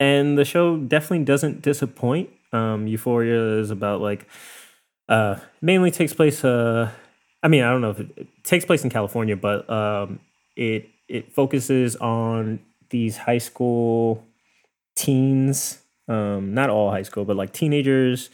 [0.00, 2.30] and the show definitely doesn't disappoint.
[2.52, 4.26] Um, Euphoria is about like
[5.08, 6.44] uh, mainly takes place.
[6.44, 6.90] Uh,
[7.42, 10.20] I mean, I don't know if it, it takes place in California, but um,
[10.56, 14.24] it it focuses on these high school
[14.94, 18.30] teens, um, not all high school, but like teenagers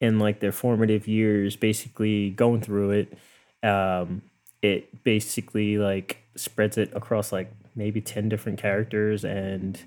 [0.00, 3.18] in like their formative years, basically going through it.
[3.66, 4.22] Um,
[4.62, 9.78] it basically like spreads it across like maybe 10 different characters and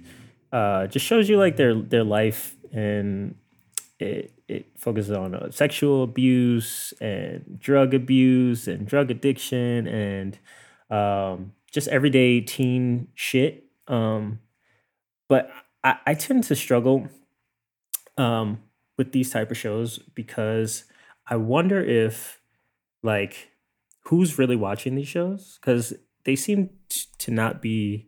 [0.51, 3.35] uh, just shows you like their their life and
[3.99, 10.39] it it focuses on uh, sexual abuse and drug abuse and drug addiction and
[10.89, 13.65] um, just everyday teen shit.
[13.87, 14.39] Um,
[15.27, 15.51] but
[15.83, 17.07] I, I tend to struggle
[18.17, 18.59] um,
[18.97, 20.85] with these type of shows because
[21.27, 22.41] I wonder if
[23.03, 23.51] like
[24.05, 25.93] who's really watching these shows because
[26.25, 28.07] they seem t- to not be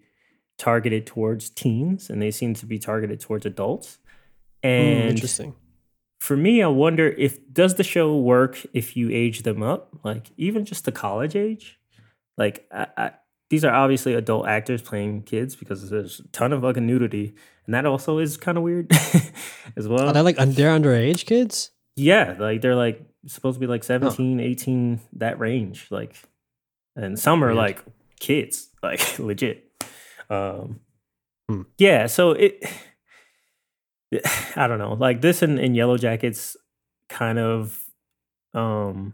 [0.58, 3.98] targeted towards teens, and they seem to be targeted towards adults.
[4.64, 5.56] Hmm, And interesting.
[6.20, 10.32] for me, I wonder if does the show work if you age them up, like
[10.38, 11.80] even just the college age.
[12.38, 13.12] Like I, I,
[13.52, 17.36] these are obviously adult actors playing kids because there's a ton of fucking nudity,
[17.66, 18.90] and that also is kind of weird
[19.76, 20.08] as well.
[20.08, 21.70] Are they like they're underage kids?
[21.98, 25.88] Yeah, like they're like supposed to be like 17, 18, that range.
[25.92, 26.16] Like,
[26.96, 27.84] and some are like
[28.20, 29.66] kids, like legit.
[30.30, 30.80] Um,
[31.50, 31.64] Hmm.
[31.78, 32.64] yeah, so it,
[34.56, 36.56] I don't know, like this and, and Yellowjackets
[37.10, 37.84] kind of,
[38.54, 39.14] um,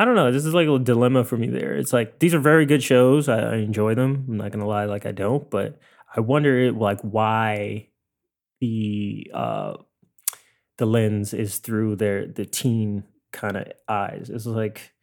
[0.00, 0.32] I don't know.
[0.32, 1.74] This is like a dilemma for me there.
[1.74, 3.28] It's like these are very good shows.
[3.28, 4.24] I, I enjoy them.
[4.26, 5.78] I'm not gonna lie, like I don't, but
[6.16, 7.88] I wonder like why
[8.62, 9.74] the uh
[10.78, 14.30] the lens is through their the teen kind of eyes.
[14.30, 14.94] It's like,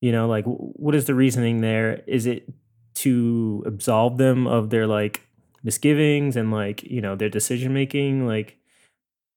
[0.00, 2.02] you know, like what is the reasoning there?
[2.06, 2.50] Is it
[2.94, 5.28] to absolve them of their like
[5.62, 8.26] misgivings and like, you know, their decision making?
[8.26, 8.56] Like,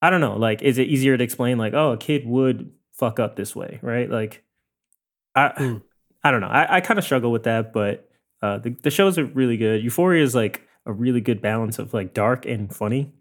[0.02, 0.38] I don't know.
[0.38, 3.78] Like, is it easier to explain like, oh, a kid would fuck up this way,
[3.82, 4.10] right?
[4.10, 4.46] Like,
[5.36, 5.82] I Mm.
[6.24, 6.48] I don't know.
[6.48, 8.10] I, I kind of struggle with that, but
[8.42, 9.84] uh, the the shows are really good.
[9.84, 13.12] Euphoria is like a really good balance of like dark and funny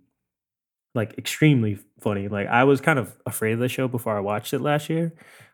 [0.94, 2.29] like extremely funny.
[2.29, 5.12] Like I was kind of afraid of the show before I watched it last year,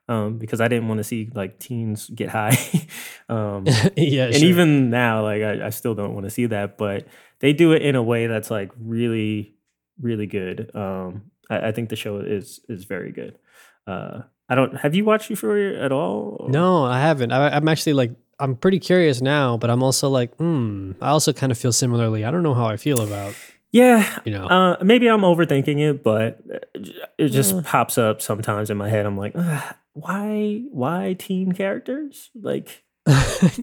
[0.08, 2.56] um, because I didn't want to see like teens get high.
[3.28, 3.66] um,
[3.96, 4.48] yeah, and sure.
[4.48, 7.06] even now, like I, I still don't want to see that, but
[7.40, 9.56] they do it in a way that's like really,
[10.00, 10.74] really good.
[10.74, 13.38] Um, I, I think the show is is very good.
[13.86, 14.76] Uh, I don't.
[14.76, 16.36] Have you watched Euphoria at all?
[16.40, 17.32] or- no, I haven't.
[17.32, 20.92] I, I'm actually like I'm pretty curious now, but I'm also like, hmm.
[21.00, 22.24] I also kind of feel similarly.
[22.24, 23.34] I don't know how I feel about
[23.72, 24.46] Yeah, you know.
[24.46, 26.40] Uh, maybe I'm overthinking it, but
[27.18, 27.62] it just Yeah.
[27.64, 29.04] pops up sometimes in my head.
[29.06, 29.34] I'm like,
[29.94, 32.30] why, why teen characters?
[32.34, 32.84] Like,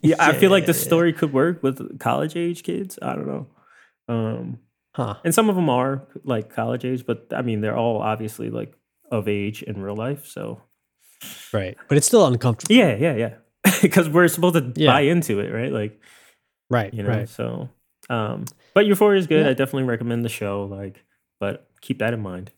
[0.01, 0.83] yeah, I feel like the yeah, yeah.
[0.85, 2.97] story could work with college age kids.
[3.01, 3.47] I don't know.
[4.09, 4.59] Um,
[4.95, 5.15] Huh.
[5.23, 8.73] and some of them are like college age, but I mean, they're all obviously like
[9.11, 10.27] of age in real life.
[10.27, 10.61] So
[11.53, 11.77] Right.
[11.87, 12.75] But it's still uncomfortable.
[12.75, 13.33] yeah, yeah, yeah.
[13.81, 14.91] Because we're supposed to Yeah.
[14.91, 15.71] buy into it, right?
[15.71, 15.99] Like,
[16.69, 16.93] Right.
[16.93, 17.09] you know.
[17.09, 17.29] Right.
[17.29, 17.69] So,
[18.09, 19.45] um, but Euphoria is good.
[19.45, 19.51] Yeah.
[19.51, 20.65] I definitely recommend the show.
[20.65, 21.03] Like,
[21.39, 22.51] but keep that in mind.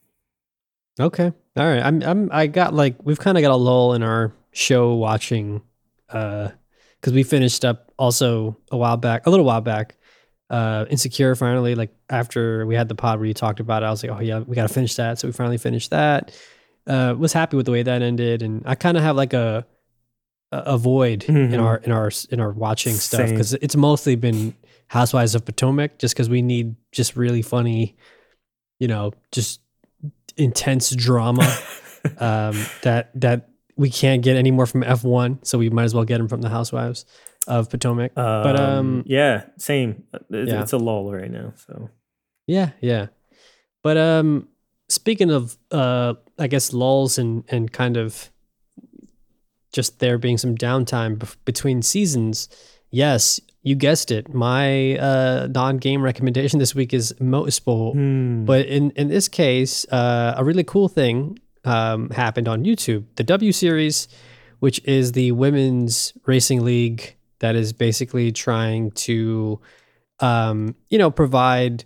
[1.00, 1.32] Okay.
[1.58, 1.84] All right.
[1.84, 5.62] I'm I'm I got like we've kind of got a lull in our show watching
[6.10, 6.50] uh
[7.02, 9.98] cuz we finished up also a while back, a little while back.
[10.50, 13.90] Uh Insecure finally like after we had the pod where you talked about it, I
[13.92, 16.32] was like, "Oh yeah, we got to finish that." So we finally finished that.
[16.88, 19.66] Uh was happy with the way that ended and I kind of have like a
[20.52, 21.62] a void in Mhm.
[21.62, 24.54] our in our in our watching stuff cuz it's mostly been
[24.88, 27.96] Housewives of Potomac just cuz we need just really funny
[28.80, 29.62] you know, just
[30.38, 31.44] intense drama
[32.20, 36.18] um, that that we can't get anymore from F1, so we might as well get
[36.18, 37.06] them from the Housewives
[37.48, 38.14] of Potomac.
[38.16, 40.04] but um, yeah, same.
[40.30, 40.62] It's, yeah.
[40.62, 41.54] it's a lull right now.
[41.56, 41.90] So
[42.48, 43.08] yeah, yeah.
[43.82, 44.48] But um,
[44.90, 48.32] speaking of, uh, I guess lulls and and kind of
[49.72, 52.48] just there being some downtime between seasons.
[52.92, 54.34] Yes, you guessed it.
[54.34, 57.94] My uh, non-game recommendation this week is Motorsport.
[57.94, 58.46] Hmm.
[58.46, 63.06] But in in this case, uh, a really cool thing um, happened on YouTube.
[63.16, 64.08] The W Series,
[64.60, 69.60] which is the women's racing league that is basically trying to,
[70.20, 71.84] um, you know, provide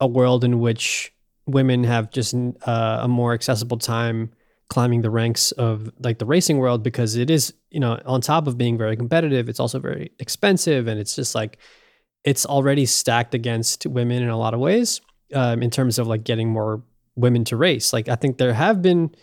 [0.00, 1.12] a world in which
[1.48, 4.30] women have just uh, a more accessible time
[4.68, 8.46] climbing the ranks of like the racing world because it is you know on top
[8.46, 11.58] of being very competitive it's also very expensive and it's just like
[12.24, 15.00] it's already stacked against women in a lot of ways
[15.34, 16.82] um, in terms of like getting more
[17.16, 17.92] women to race.
[17.92, 19.14] Like I think there have been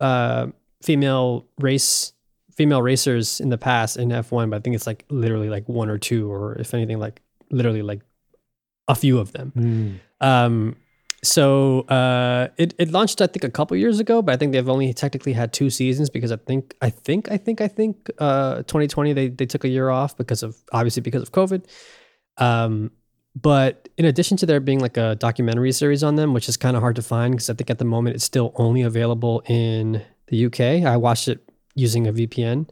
[0.00, 0.48] uh,
[0.82, 2.12] female race
[2.56, 5.88] female racers in the past in F1, but I think it's like literally like one
[5.88, 8.00] or two, or if anything, like literally like
[8.88, 9.50] a few of them.
[9.50, 9.94] Hmm.
[10.20, 10.76] Um,
[11.22, 14.68] so uh, it it launched I think a couple years ago, but I think they've
[14.68, 18.56] only technically had two seasons because I think I think I think I think uh,
[18.58, 21.64] 2020 they they took a year off because of obviously because of COVID.
[22.36, 22.92] Um,
[23.34, 26.76] but in addition to there being like a documentary series on them, which is kind
[26.76, 30.02] of hard to find because I think at the moment it's still only available in
[30.28, 30.60] the UK.
[30.86, 32.68] I watched it using a VPN.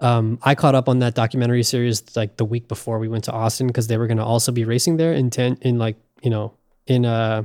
[0.00, 3.32] Um, I caught up on that documentary series like the week before we went to
[3.32, 6.30] Austin because they were going to also be racing there in ten in like you
[6.30, 6.54] know
[6.86, 7.44] in uh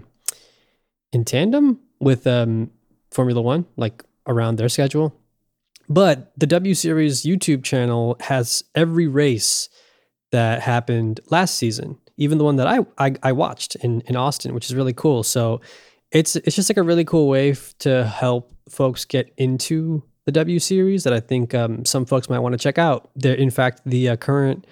[1.11, 2.71] in tandem with um
[3.11, 5.15] Formula One like around their schedule.
[5.89, 9.67] But the W Series YouTube channel has every race
[10.31, 14.53] that happened last season, even the one that I I, I watched in in Austin,
[14.53, 15.23] which is really cool.
[15.23, 15.59] So
[16.11, 20.31] it's it's just like a really cool way f- to help folks get into the
[20.31, 23.09] W Series that I think um, some folks might want to check out.
[23.15, 24.67] There, in fact, the uh, current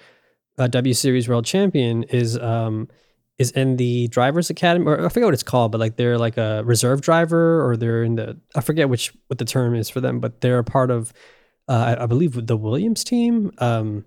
[0.58, 2.88] uh, W Series world champion is um
[3.40, 6.36] is in the drivers academy or I forget what it's called, but like they're like
[6.36, 10.02] a reserve driver or they're in the I forget which what the term is for
[10.02, 11.14] them, but they're a part of
[11.66, 13.50] uh, I, I believe the Williams team.
[13.56, 14.04] Um,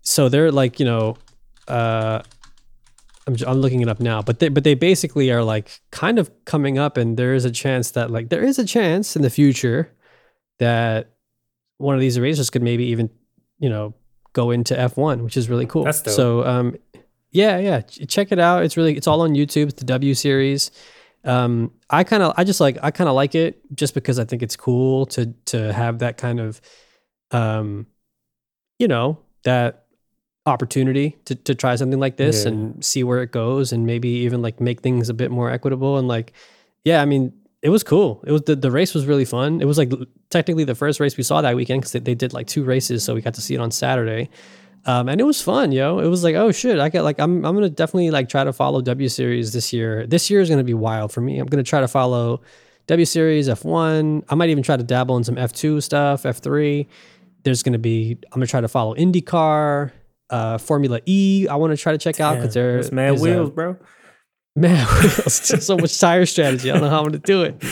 [0.00, 1.16] so they're like you know
[1.68, 2.22] uh
[3.26, 6.30] I'm, I'm looking it up now, but they but they basically are like kind of
[6.46, 9.30] coming up, and there is a chance that like there is a chance in the
[9.30, 9.92] future
[10.58, 11.10] that
[11.76, 13.10] one of these racers could maybe even
[13.58, 13.94] you know
[14.32, 15.84] go into F1, which is really cool.
[15.84, 16.14] That's dope.
[16.14, 16.76] So um,
[17.32, 18.62] yeah, yeah, check it out.
[18.64, 19.64] It's really it's all on YouTube.
[19.70, 20.70] It's the W series.
[21.24, 24.24] Um, I kind of I just like I kind of like it just because I
[24.24, 26.60] think it's cool to to have that kind of
[27.30, 27.86] um,
[28.78, 29.86] you know that
[30.44, 32.48] opportunity to, to try something like this Yeah.
[32.50, 35.98] and see where it goes and maybe even like make things a bit more equitable
[35.98, 36.32] and like
[36.84, 39.66] yeah i mean it was cool it was the, the race was really fun it
[39.66, 39.92] was like
[40.30, 43.04] technically the first race we saw that weekend because they, they did like two races
[43.04, 44.28] so we got to see it on saturday
[44.84, 45.98] um, and it was fun yo.
[46.00, 48.52] It was like oh shit i got like i'm, I'm gonna definitely like try to
[48.52, 50.06] follow w series this year.
[50.06, 51.38] This year is gonna be wild for me.
[51.38, 52.40] I'm gonna try to follow
[52.88, 56.86] w series f1 i might even try to dabble in some f2 stuff f3
[57.44, 59.92] there's going to be i'm going to try to follow indycar
[60.30, 63.24] uh formula e i want to try to check out because there's mad is a-
[63.24, 63.76] wheels, bro.
[64.56, 66.70] man wheels so much tire strategy.
[66.70, 67.62] I don't know how i'm to do it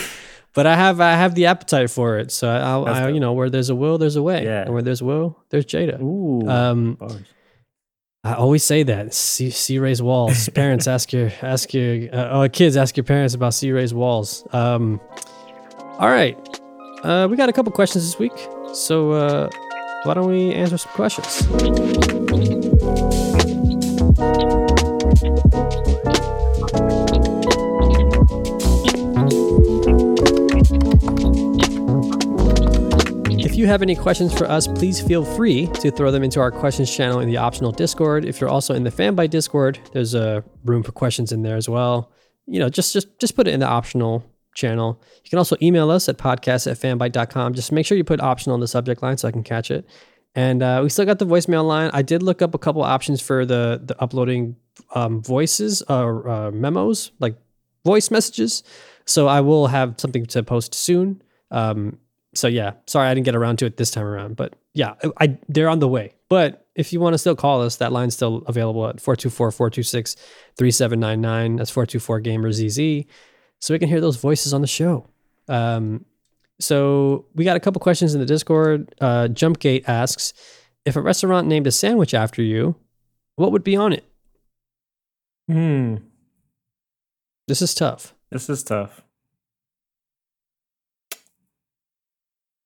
[0.53, 3.49] but i have i have the appetite for it so I'll, I you know where
[3.49, 4.63] there's a will there's a way Yeah.
[4.63, 6.47] and where there's a will there's jada Ooh.
[6.49, 6.97] um.
[8.23, 9.15] I always say that.
[9.15, 10.47] See, see Ray's walls.
[10.53, 14.45] Parents ask your ask your uh, oh kids ask your parents about C Ray's walls.
[14.53, 15.01] Um,
[15.97, 16.37] all right,
[17.03, 18.37] uh, we got a couple questions this week,
[18.75, 19.49] so uh,
[20.03, 21.47] why don't we answer some questions?
[33.71, 37.21] Have any questions for us, please feel free to throw them into our questions channel
[37.21, 38.25] in the optional Discord.
[38.25, 41.69] If you're also in the Fanbyte Discord, there's a room for questions in there as
[41.69, 42.11] well.
[42.47, 45.01] You know, just just just put it in the optional channel.
[45.23, 47.53] You can also email us at podcast at fanbyte.com.
[47.53, 49.87] Just make sure you put optional in the subject line so I can catch it.
[50.35, 51.91] And uh, we still got the voicemail line.
[51.93, 54.57] I did look up a couple options for the the uploading
[54.95, 57.37] um, voices or uh, memos, like
[57.85, 58.63] voice messages.
[59.05, 61.21] So I will have something to post soon.
[61.51, 61.99] Um,
[62.33, 65.25] so yeah, sorry I didn't get around to it this time around, but yeah, I,
[65.25, 66.13] I they're on the way.
[66.29, 71.57] But if you want to still call us, that line's still available at 424-426-3799.
[71.57, 73.05] That's 424 gamers ZZ.
[73.59, 75.07] So we can hear those voices on the show.
[75.49, 76.05] Um,
[76.59, 78.95] so we got a couple questions in the Discord.
[79.01, 80.33] Uh, Jumpgate asks,
[80.85, 82.75] if a restaurant named a sandwich after you,
[83.35, 84.05] what would be on it?
[85.47, 85.97] Hmm.
[87.47, 88.15] This is tough.
[88.29, 89.01] This is tough.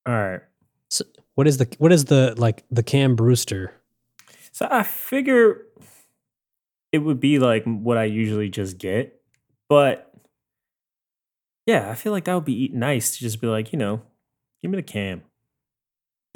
[0.05, 0.41] All right.
[1.35, 3.73] What is the what is the like the Cam Brewster?
[4.51, 5.65] So I figure
[6.93, 9.21] it would be like what I usually just get,
[9.67, 10.13] but
[11.65, 14.01] yeah, I feel like that would be nice to just be like, you know,
[14.61, 15.23] give me the cam.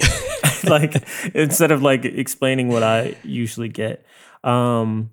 [0.64, 1.02] like
[1.34, 4.04] instead of like explaining what I usually get.
[4.44, 5.10] Um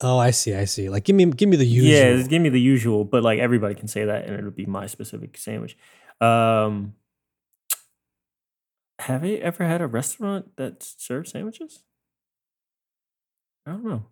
[0.00, 0.88] Oh, I see, I see.
[0.88, 1.92] Like give me give me the usual.
[1.92, 4.66] yeah, just give me the usual, but like everybody can say that and it'll be
[4.66, 5.76] my specific sandwich.
[6.20, 6.94] Um
[9.00, 11.82] have you ever had a restaurant that serves sandwiches?
[13.66, 14.06] I don't know.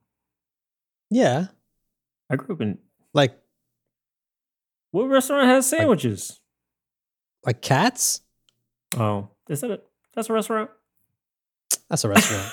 [1.10, 1.46] yeah.
[2.28, 2.78] I grew up in
[3.14, 3.38] Like
[4.90, 6.40] what restaurant has sandwiches?
[7.44, 8.20] like Katz?
[8.98, 9.80] oh, is that a
[10.14, 10.70] that's a restaurant?
[11.88, 12.52] That's a restaurant.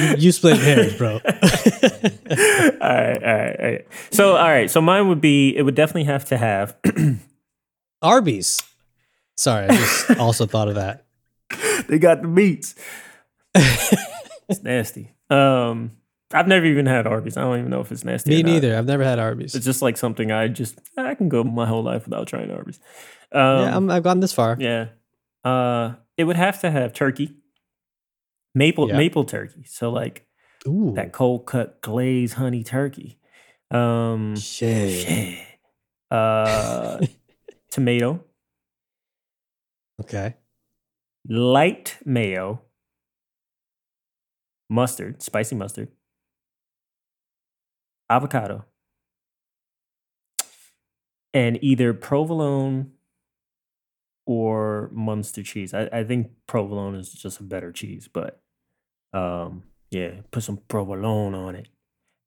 [0.00, 1.14] you, you split hairs, bro.
[1.16, 3.86] all right, all right, all right.
[4.10, 4.70] So, all right.
[4.70, 5.54] So mine would be.
[5.56, 6.76] It would definitely have to have.
[8.02, 8.62] Arby's.
[9.36, 11.04] Sorry, I just also thought of that.
[11.88, 12.74] they got the meats.
[13.54, 15.12] it's nasty.
[15.30, 15.92] Um,
[16.32, 17.36] I've never even had Arby's.
[17.36, 18.30] I don't even know if it's nasty.
[18.30, 18.76] Me neither.
[18.76, 19.54] I've never had Arby's.
[19.54, 22.80] It's just like something I just I can go my whole life without trying Arby's.
[23.32, 24.56] Um, yeah, I'm, I've gone this far.
[24.58, 24.86] yeah.
[25.44, 27.34] Uh, it would have to have turkey,
[28.54, 28.96] maple Yeah.
[28.96, 29.64] maple turkey.
[29.64, 30.26] So like
[30.68, 33.18] Ooh, that cold cut glazed honey turkey.
[33.70, 35.06] Um, shit.
[35.06, 35.38] shit.
[36.10, 37.00] Uh,
[37.70, 38.22] tomato,
[40.02, 40.34] Okay.
[41.28, 42.62] light mayo,
[44.68, 45.88] mustard, spicy mustard,
[48.10, 48.64] avocado,
[51.34, 52.92] and either provolone
[54.26, 55.74] or Munster cheese.
[55.74, 58.40] I, I think provolone is just a better cheese, but
[59.12, 61.68] um, yeah, put some provolone on it.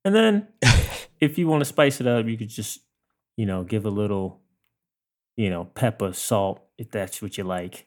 [0.04, 0.48] And then
[1.20, 2.80] if you want to spice it up, you could just,
[3.36, 4.42] you know, give a little,
[5.36, 7.86] you know, pepper, salt, if that's what you like.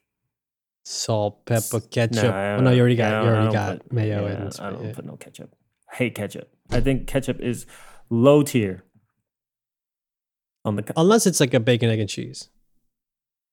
[0.85, 2.23] Salt, pepper, ketchup.
[2.23, 4.85] Nah, oh, no, you already got you already got put- mayo yeah, and I don't
[4.85, 4.93] yeah.
[4.93, 5.55] put no ketchup.
[5.91, 6.49] I hate ketchup.
[6.71, 7.65] I think ketchup is
[8.09, 8.83] low tier.
[10.65, 12.49] On the unless it's like a bacon, egg, and cheese.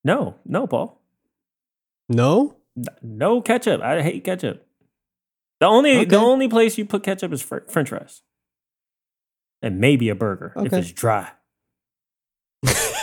[0.05, 1.01] no, no, Paul.
[2.09, 2.57] No,
[3.03, 3.81] No ketchup.
[3.81, 4.67] I hate ketchup.
[5.61, 8.23] The only the only place you put ketchup is fr- French fries,
[9.63, 11.31] and maybe a burger if it's dry.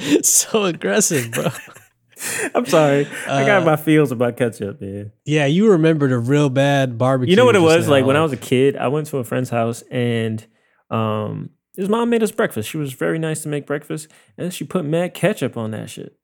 [0.22, 1.46] so aggressive, bro.
[2.54, 3.06] I'm sorry.
[3.26, 5.12] I got Uh, my feels about ketchup, man.
[5.24, 7.30] Yeah, you remembered a real bad barbecue.
[7.30, 8.76] You know what it was like when I was a kid.
[8.76, 10.46] I went to a friend's house and
[10.90, 12.68] um, his mom made us breakfast.
[12.68, 16.14] She was very nice to make breakfast, and she put mad ketchup on that shit.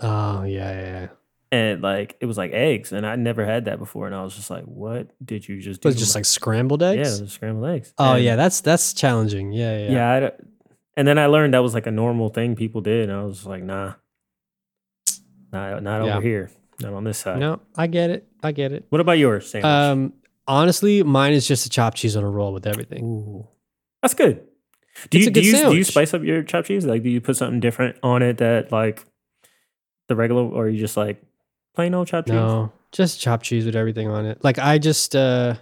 [0.00, 0.80] Oh yeah, yeah.
[1.02, 1.08] yeah.
[1.50, 4.06] And like it was like eggs, and I never had that before.
[4.06, 6.80] And I was just like, "What did you just do?" It was just like scrambled
[6.80, 7.18] yeah, eggs?
[7.18, 7.92] it was scrambled eggs.
[7.98, 9.52] oh And- yeah, that's that's challenging.
[9.52, 9.90] Yeah, yeah.
[9.92, 10.10] yeah.
[10.12, 10.34] I don't-
[10.96, 13.46] and then I learned that was like a normal thing people did, and I was
[13.46, 13.94] like, "Nah,
[15.52, 16.16] not not Yeah.
[16.16, 18.28] over here, not on this side." No, I get it.
[18.42, 18.86] I get it.
[18.90, 19.64] What about yours, sandwich?
[19.70, 20.12] Um,
[20.46, 23.04] honestly, mine is just a chopped cheese on a roll with everything.
[23.04, 23.48] Ooh,
[24.00, 24.42] that's good.
[25.10, 26.84] Do It's you a do good you, do you spice up your chopped cheese?
[26.84, 29.04] Like, do you put something different on it that like
[30.08, 31.22] the regular, or you just like
[31.74, 32.34] plain old chopped cheese?
[32.34, 34.42] No, just chopped cheese with everything on it.
[34.44, 35.54] Like I just, uh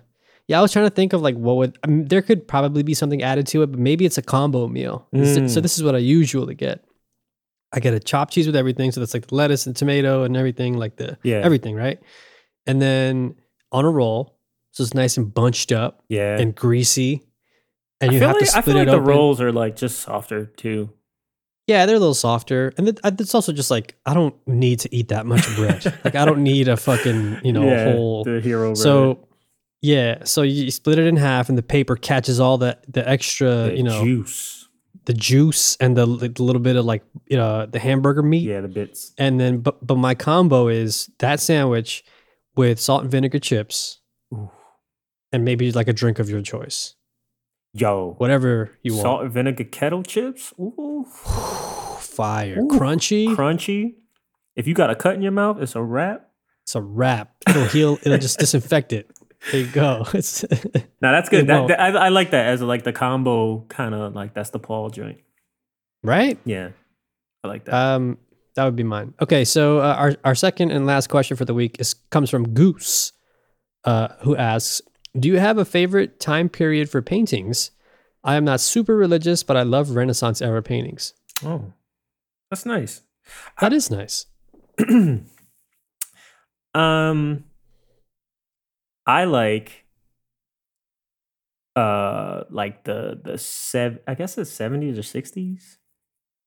[0.50, 1.78] yeah, I was trying to think of like what would.
[1.84, 4.66] I mean, there could probably be something added to it, but maybe it's a combo
[4.66, 5.06] meal.
[5.14, 5.48] Mm.
[5.48, 6.84] So this is what I usually get.
[7.72, 10.76] I get a chopped cheese with everything, so that's like lettuce and tomato and everything,
[10.76, 12.00] like the Yeah, everything, right?
[12.66, 13.36] And then
[13.70, 14.40] on a roll,
[14.72, 16.36] so it's nice and bunched up yeah.
[16.36, 17.22] and greasy,
[18.00, 19.06] and you have like, to I split feel like it the open.
[19.06, 20.90] rolls are like just softer too.
[21.68, 24.92] Yeah, they're a little softer, and it, it's also just like I don't need to
[24.92, 25.84] eat that much bread.
[26.04, 28.24] like I don't need a fucking you know yeah, whole.
[28.24, 28.70] the hero.
[28.70, 28.78] bread.
[28.78, 29.28] So
[29.82, 33.48] yeah, so you split it in half, and the paper catches all the the extra
[33.68, 34.68] The you know juice.
[35.06, 38.60] the juice and the, the little bit of like you know the hamburger meat, Yeah,
[38.60, 39.12] the bits.
[39.18, 42.04] and then but but my combo is that sandwich
[42.56, 44.00] with salt and vinegar chips,
[44.34, 44.50] Ooh.
[45.32, 46.94] and maybe like a drink of your choice,
[47.72, 49.02] Yo, whatever you want.
[49.02, 50.52] salt and vinegar kettle chips.
[50.60, 51.06] Ooh,
[52.00, 53.28] Fire, Ooh, crunchy.
[53.34, 53.94] crunchy.
[54.56, 56.28] If you got a cut in your mouth, it's a wrap.
[56.64, 57.32] It's a wrap.
[57.48, 57.98] It'll heal.
[58.04, 59.10] It'll just disinfect it.
[59.50, 60.04] There you go.
[61.02, 61.46] Now that's good.
[61.46, 64.58] That, that- I, I like that as like the combo kind of like that's the
[64.58, 65.18] Paul joint.
[66.02, 66.38] right.
[66.44, 66.70] Yeah,
[67.42, 67.74] I like that.
[67.74, 68.18] Um,
[68.54, 69.14] that would be mine.
[69.22, 72.50] Okay, so uh, our our second and last question for the week is comes from
[72.52, 73.12] Goose,
[73.84, 74.82] uh, who asks,
[75.18, 77.70] "Do you have a favorite time period for paintings?
[78.22, 81.14] I am not super religious, but I love Renaissance era paintings.
[81.42, 81.72] oh,
[82.50, 83.00] that's nice.
[83.60, 84.26] That is nice.
[86.74, 87.44] um,
[89.10, 89.86] I like
[91.74, 95.78] uh like the the sev I guess the seventies or sixties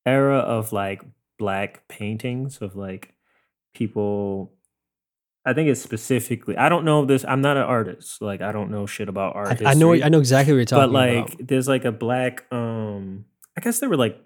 [0.05, 1.03] era of like
[1.37, 3.13] black paintings of like
[3.73, 4.53] people.
[5.45, 6.55] I think it's specifically.
[6.55, 7.25] I don't know this.
[7.27, 8.21] I'm not an artist.
[8.21, 9.61] Like I don't know shit about art.
[9.61, 9.93] I, I know.
[9.93, 10.93] I know exactly what you're talking about.
[10.93, 11.47] but like about.
[11.47, 13.25] there's like a black um
[13.57, 14.17] i guess there were like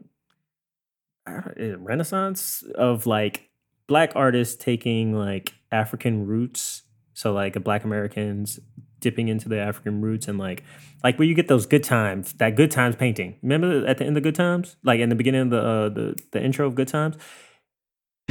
[1.27, 3.49] eh, renaissance of like
[3.87, 6.83] black artists taking like african roots
[7.17, 8.59] so like black americans
[8.99, 10.63] dipping into the african roots and like
[11.03, 14.17] like where you get those good times that good times painting remember at the end
[14.17, 16.87] of good times like in the beginning of the uh, the, the intro of good
[16.87, 17.15] times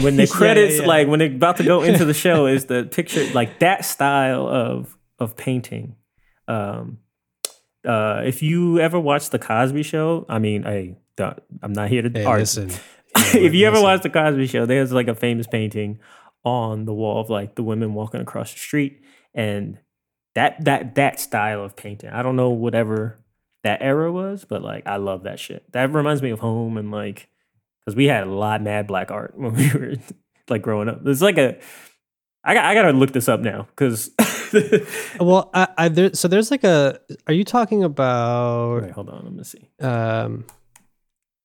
[0.05, 0.87] when the Yeah, yeah, credits yeah.
[0.93, 4.47] like when they're about to go into the show is the picture like that style
[4.49, 5.97] of of painting
[6.49, 6.99] um
[7.87, 10.97] uh if you ever watched the cosby show i mean i
[11.63, 12.43] i'm not here to Hey, argue.
[12.43, 12.71] listen.
[13.17, 13.85] if you ever listen.
[13.89, 15.99] watched the cosby show there's like a famous painting
[16.45, 19.03] on the wall of like the women walking across the street
[19.35, 19.79] and
[20.35, 23.19] that that that style of painting i don't know whatever
[23.65, 26.91] that era was but like i love that shit that reminds me of home and
[26.91, 27.29] like
[27.85, 29.95] because we had a lot of mad black art when we were
[30.49, 31.59] like growing up it's like a
[32.45, 34.11] i, got, I gotta look this up now because
[35.19, 37.01] Well, I, I there, so there's like a.
[37.27, 38.83] Are you talking about?
[38.83, 40.45] Wait, hold on let me see Um,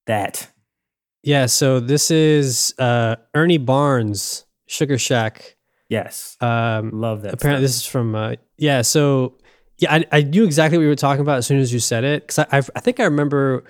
[0.06, 0.50] that
[1.24, 1.48] yeah.
[1.48, 5.58] So this is uh Ernie Barnes, Sugar Shack.
[5.90, 7.76] yes Um, love that apparently stuff.
[7.76, 9.36] this is from uh yeah so
[9.78, 12.04] yeah I, I knew exactly what you were talking about as soon as you said
[12.04, 13.64] it because I, I i think i remember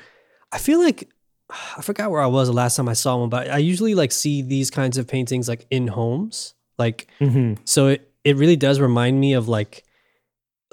[0.51, 1.09] i feel like
[1.77, 4.11] i forgot where i was the last time i saw one but i usually like
[4.11, 7.57] see these kinds of paintings like in homes like Mhm.
[7.65, 9.83] so it, it really does remind me of like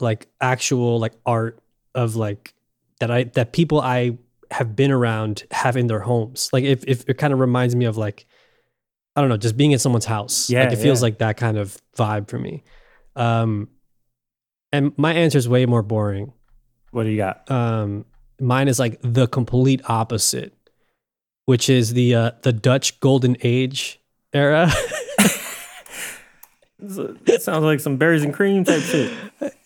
[0.00, 1.58] like actual like art
[1.94, 2.54] of like
[3.00, 4.18] that i that people i
[4.50, 7.84] have been around have in their homes like if, if it kind of reminds me
[7.86, 8.26] of like
[9.18, 11.06] i don't know just being in someone's house Yeah, like it feels yeah.
[11.06, 12.62] like that kind of vibe for me
[13.16, 13.68] um
[14.72, 16.32] and my answer is way more boring
[16.92, 18.04] what do you got um
[18.40, 20.54] mine is like the complete opposite
[21.46, 24.00] which is the uh the dutch golden age
[24.32, 24.70] era
[26.78, 29.12] that sounds like some berries and cream type shit.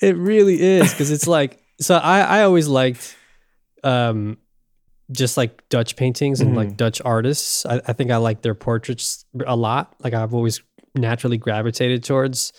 [0.00, 1.96] It really is because it's like so.
[1.96, 3.16] I I always liked,
[3.84, 4.38] um,
[5.12, 6.76] just like Dutch paintings and like Mhm.
[6.76, 7.64] Dutch artists.
[7.66, 9.94] I, I think I like their portraits a lot.
[10.02, 10.62] Like I've always
[10.94, 12.52] naturally gravitated towards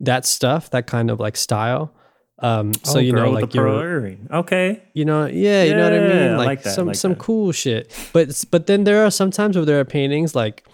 [0.00, 1.92] that stuff, that kind of like style.
[2.40, 4.16] Um, so Oh, you know, like your.
[4.32, 4.80] Okay.
[4.94, 6.96] you know, yeah, you know what I Yeah, mean, I like, like that, some like
[6.96, 7.18] some that.
[7.18, 7.92] cool shit.
[8.12, 10.64] But but then there are sometimes where there are paintings like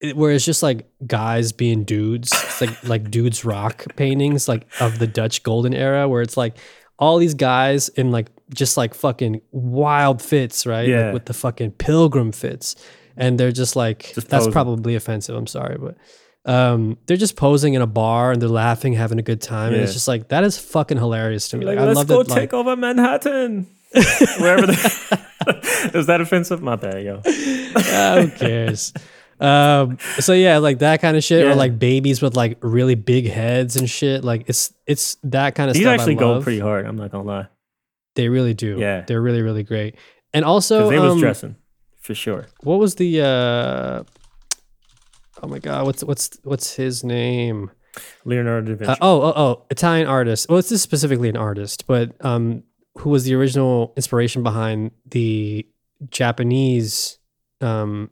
[0.00, 4.66] it- where it's just like guys being dudes, it's like like dudes rock paintings like
[4.80, 6.56] of the Dutch golden era, where it's like
[6.98, 10.88] all these guys in like just like fucking wild fits, right?
[10.88, 11.06] Yeah.
[11.06, 12.76] Like with the fucking pilgrim fits,
[13.16, 14.52] and they're just like Just that's posing.
[14.52, 15.34] probably offensive.
[15.36, 15.96] I'm sorry, but.
[16.46, 19.82] Um, they're just posing in a bar and they're laughing, having a good time, and
[19.82, 21.66] it's just like that is fucking hilarious to me.
[21.66, 22.30] Like, Like, I let's love go that.
[22.30, 23.66] Like, take over Manhattan.
[24.38, 26.62] Wherever the is that offensive?
[26.62, 27.20] My bad, yo.
[27.76, 28.94] Ah, who cares?
[29.38, 33.26] Um, so yeah, like that kind of shit, or like babies with like really big
[33.28, 34.24] heads and shit.
[34.24, 36.00] Like it's it's that kind of These stuff.
[36.00, 36.86] actually I go pretty hard.
[36.86, 37.48] I'm not gonna lie.
[38.14, 38.76] They really do.
[38.78, 39.02] Yeah.
[39.06, 39.96] they're really really great.
[40.32, 41.56] And also, they was um, dressing
[41.98, 42.46] for sure.
[42.62, 43.20] what was the?
[43.20, 44.02] uh
[45.42, 47.70] Oh my god, what's what's what's his name?
[48.24, 48.92] Leonardo da Vinci.
[48.92, 50.48] Uh, oh oh oh, Italian artist.
[50.48, 52.62] Well, this is specifically an artist, but um,
[52.98, 55.66] who was the original inspiration behind the
[56.10, 57.18] Japanese
[57.60, 58.10] um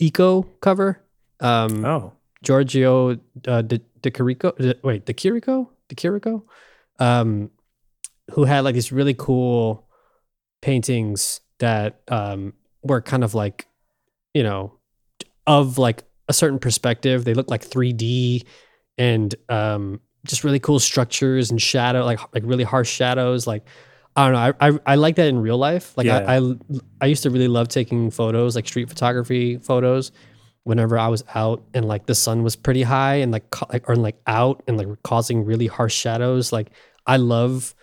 [0.00, 1.02] ICO cover?
[1.40, 2.12] Um, oh,
[2.42, 6.42] Giorgio uh, De, De Chirico, De, wait, De Chirico, De Chirico,
[6.98, 7.50] um,
[8.32, 9.88] who had like these really cool
[10.62, 12.52] paintings that um,
[12.82, 13.66] were kind of like,
[14.34, 14.74] you know,
[15.46, 17.24] of like a certain perspective.
[17.24, 18.44] They look like 3D
[18.96, 23.46] and um, just really cool structures and shadow, like like really harsh shadows.
[23.46, 23.64] Like
[24.14, 25.96] I don't know, I I, I like that in real life.
[25.96, 26.18] Like Yeah.
[26.18, 26.54] I, I
[27.02, 30.12] I used to really love taking photos, like street photography photos
[30.64, 33.96] whenever I was out and like the sun was pretty high and like, like or
[33.96, 36.52] like out and like causing really harsh shadows.
[36.52, 36.72] Like
[37.06, 37.74] I love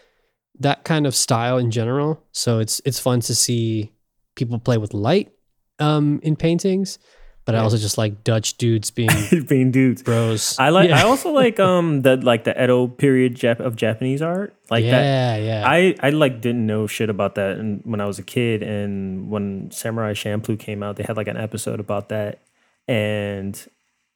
[0.59, 2.23] that kind of style in general.
[2.31, 3.91] So it's it's fun to see
[4.35, 5.31] people play with light
[5.79, 6.99] um in paintings,
[7.45, 9.09] but I also just like Dutch dudes being
[9.47, 10.01] being dudes.
[10.03, 10.57] bros.
[10.57, 10.89] I like.
[10.89, 10.99] Yeah.
[10.99, 14.55] I also like um the like the Edo period Jap- of Japanese art.
[14.69, 15.03] Like that.
[15.03, 15.63] yeah, yeah.
[15.69, 19.29] I, I like didn't know shit about that and when I was a kid and
[19.29, 22.39] when Samurai Champloo came out they had like an episode about that
[22.87, 23.63] and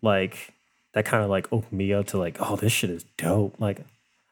[0.02, 0.54] like
[0.94, 3.86] that kind of like opened me up to like oh this shit is dope like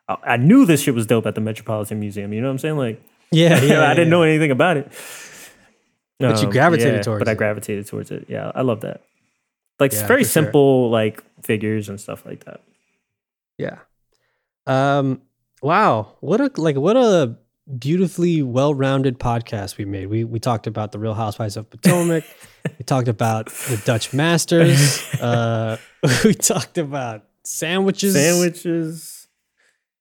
[0.08, 2.60] I, I knew this shit was dope at the Metropolitan Museum you know what I'm
[2.60, 3.02] saying like
[3.32, 4.12] yeah, yeah, I didn't yeah.
[4.12, 4.88] know anything about it
[6.20, 9.02] But you Um, gravitated yeah, towards but I gravitated towards it yeah I love that
[9.80, 10.44] like Yeah, very for sure.
[10.44, 12.62] simple like figures and stuff like that
[13.58, 13.80] Yeah.
[14.66, 15.22] Um
[15.62, 16.16] wow.
[16.22, 17.36] What a like what a
[17.78, 20.08] beautifully well-rounded podcast we made.
[20.08, 22.24] We we talked about the Real Housewives of Potomac.
[22.80, 25.04] we talked about the Dutch Masters.
[25.22, 25.78] Uh
[26.24, 28.14] we talked about sandwiches.
[28.14, 29.17] sandwiches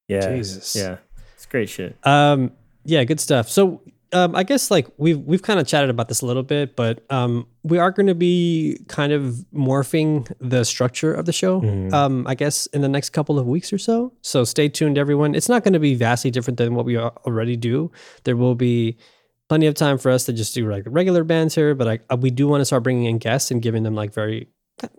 [0.08, 0.74] yeah Jesus.
[0.76, 0.98] yeah
[1.34, 2.52] it's great shit Um,
[2.88, 3.48] yeah, good stuff.
[3.48, 3.82] So,
[4.12, 7.04] um, I guess like we've we've kind of chatted about this a little bit, but
[7.10, 11.60] um, we are going to be kind of morphing the structure of the show.
[11.60, 11.92] Mhm.
[11.92, 14.12] Um, I guess in the next couple of weeks or so.
[14.22, 15.34] So stay tuned, everyone.
[15.34, 17.90] It's not going to be vastly different than what we already do.
[18.22, 18.96] There will be
[19.48, 22.30] plenty of time for us to just do like regular banter, but I, uh, we
[22.30, 24.48] do want to start bringing in guests and giving them like very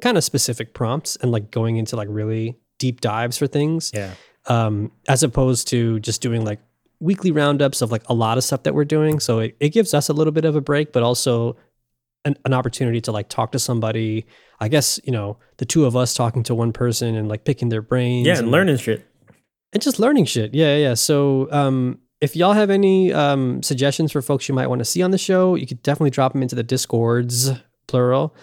[0.02, 4.12] kind of specific prompts and like going into like really deep dives for things yeah
[4.48, 6.60] um, as opposed to just doing like
[7.00, 9.20] weekly roundups of like a lot of stuff that we're doing.
[9.20, 11.58] So it, it gives us a little bit of a break, but also
[12.26, 14.26] an, an opportunity to like talk to somebody.
[14.60, 17.70] I guess, you know, the two of us talking to one person and like picking
[17.70, 18.26] their brains.
[18.26, 19.06] yeah and like, learning shit
[19.74, 20.54] and just learning shit.
[20.54, 20.94] Yeah, yeah.
[20.94, 25.02] So um, if y'all have any um, suggestions for folks you might want to see
[25.02, 27.52] on the show, you could definitely drop them into the discords,
[27.88, 28.36] plural.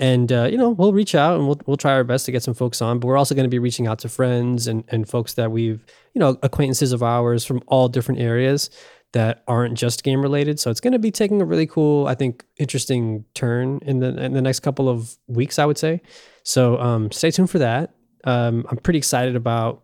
[0.00, 2.42] And uh, you know, we'll reach out and we'll we'll try our best to get
[2.42, 2.98] some folks on.
[2.98, 5.84] But we're also going to be reaching out to friends and and folks that we've
[6.14, 8.70] you know acquaintances of ours from all different areas
[9.12, 10.58] that aren't just game related.
[10.58, 14.16] So it's going to be taking a really cool, I think, interesting turn in the
[14.24, 15.58] in the next couple of weeks.
[15.58, 16.00] I would say.
[16.44, 17.94] So um, stay tuned for that.
[18.24, 19.82] Um, I'm pretty excited about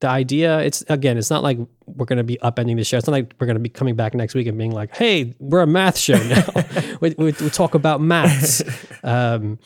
[0.00, 2.98] the idea it's again it's not like we're going to be upending the show.
[2.98, 5.34] It's not like we're going to be coming back next week and being like hey
[5.38, 6.46] we're a math show now.
[7.00, 8.60] We, we, we talk about maths.
[9.04, 9.60] Um,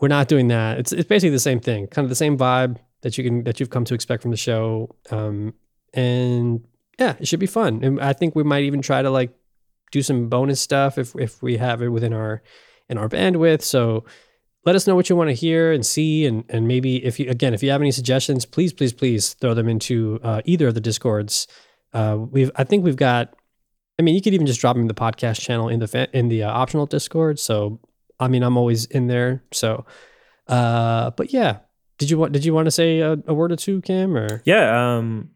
[0.00, 0.78] we're not doing that.
[0.78, 3.58] It's, it's basically the same thing kind of the same vibe that you can that
[3.60, 4.94] you've come to expect from the show.
[5.10, 5.54] Um,
[5.94, 6.64] and
[6.98, 7.82] yeah it should be fun.
[7.82, 9.34] And i think we might even try to like
[9.92, 12.42] do some bonus stuff if if we have it within our
[12.88, 13.62] in our bandwidth.
[13.62, 14.04] So
[14.66, 17.30] let us know what you want to hear and see and and maybe if you
[17.30, 20.74] again if you have any suggestions please please please throw them into uh, either of
[20.74, 21.46] the discords
[21.94, 23.34] uh, we've i think we've got
[23.98, 26.08] i mean you could even just drop them in the podcast channel in the fa-
[26.12, 27.80] in the uh, optional discord so
[28.20, 29.86] i mean i'm always in there so
[30.48, 31.60] uh but yeah
[31.98, 34.16] did you want did you want to say a, a word or two, Cam?
[34.16, 35.30] Or Yeah, um,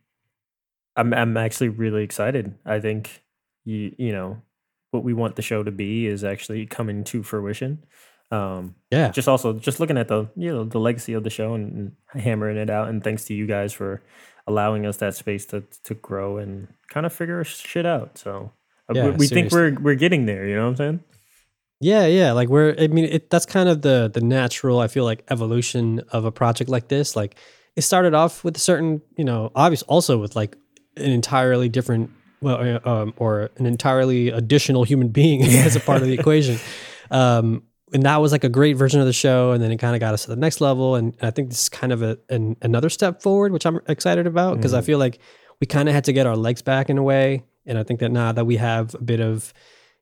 [0.97, 2.55] I'm I'm actually really excited.
[2.66, 3.22] I think
[3.64, 4.43] you you know
[4.91, 7.85] what we want the show to be is actually coming to fruition.
[8.31, 11.55] Um, yeah, just also just looking at the you know the legacy of the show
[11.55, 14.03] and, and hammering it out, and thanks to you guys for
[14.47, 18.18] allowing us that space to to grow and kind of figure shit out.
[18.18, 18.53] So
[18.89, 20.47] uh, Yeah, we, we think we're we're getting there.
[20.47, 21.05] You know what I'm saying?
[21.81, 22.33] Yeah, yeah.
[22.33, 26.01] Like we're I mean it that's kind of the the natural, I feel like, evolution
[26.11, 27.16] of a project like this.
[27.16, 27.37] Like
[27.76, 30.57] it started off with a certain, you know, obvious also with like
[30.97, 32.11] an entirely different
[32.43, 36.59] well uh, um, or an entirely additional human being as a part of the equation.
[37.11, 37.62] Um
[37.93, 40.01] and that was like a great version of the show and then it kind of
[40.01, 42.57] got us to the next level and I think this is kind of a an,
[42.62, 45.18] another step forward which I'm excited about because I feel like
[45.61, 48.01] we kind of had to get our legs back in a way and I think
[48.01, 49.53] that now that we have a bit of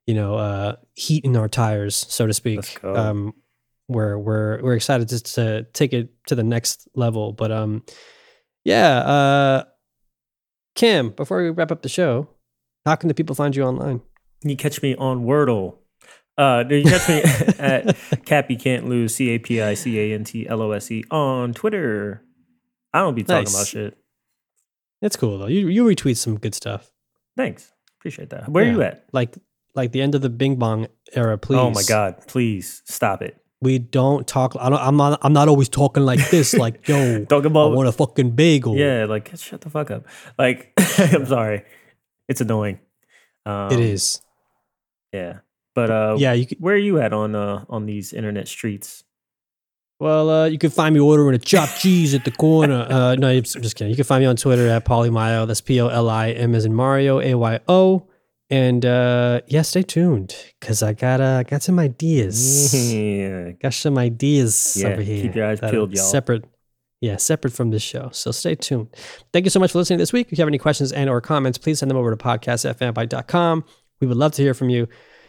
[0.08, 2.82] you know uh, heat in our tires, so to speak.
[2.82, 3.34] Um,
[3.88, 7.32] we're we're we're excited to, to take it to the next level.
[7.32, 7.84] But um,
[8.64, 9.64] yeah, uh,
[10.74, 12.26] Cam, before we wrap up the show,
[12.86, 14.00] how can the people find you online?
[14.42, 15.76] You catch me on Wordle.
[16.38, 17.20] Uh, you catch me
[17.58, 20.90] at Cappy Can't Lose C A P I C A N T L O S
[20.90, 22.22] E on Twitter.
[22.94, 23.54] I don't be talking Nice.
[23.54, 23.98] about shit.
[25.02, 25.46] It's cool though.
[25.48, 26.90] You you retweet some good stuff,
[27.36, 28.48] Thanks, appreciate that.
[28.48, 28.70] Where Yeah.
[28.72, 29.04] you at?
[29.12, 29.36] like
[29.74, 31.36] like the end of the Bing Bong era.
[31.38, 31.58] Please.
[31.58, 33.36] Oh my god, please stop it.
[33.60, 34.54] We don't talk.
[34.60, 35.18] I don't, I'm not.
[35.22, 36.54] I'm not always talking like this.
[36.54, 38.76] Like yo, Talk I about want a fucking bagel.
[38.76, 40.04] yeah, like shut the fuck up.
[40.38, 41.64] Like I'm sorry,
[42.28, 42.78] it's annoying.
[43.44, 44.22] Um, it is.
[45.12, 45.38] Yeah,
[45.78, 49.04] but uh, Yeah, you could, where are you at on uh on these internet streets?
[50.00, 52.86] Well, uh, you can find me ordering a chopped cheese at the corner.
[52.88, 53.90] Uh, no, I'm just kidding.
[53.90, 55.46] You can find me on Twitter at Polimayo.
[55.46, 58.06] That's P O L I M as in Mario, A Y O.
[58.50, 62.72] And uh, yeah, stay tuned because I got uh, got some ideas.
[62.92, 65.22] yeah, got some ideas Yeah, over here.
[65.22, 66.04] keep your eyes peeled, y'all.
[66.04, 66.44] Separate.
[67.00, 68.08] Yeah, separate from this show.
[68.12, 68.88] So stay tuned.
[69.32, 70.28] Thank you so much for listening this week.
[70.32, 72.78] If you have any questions and or comments, please send them over to podcast at
[72.78, 73.64] fanbyte.com.
[74.00, 74.88] We would love to hear from you.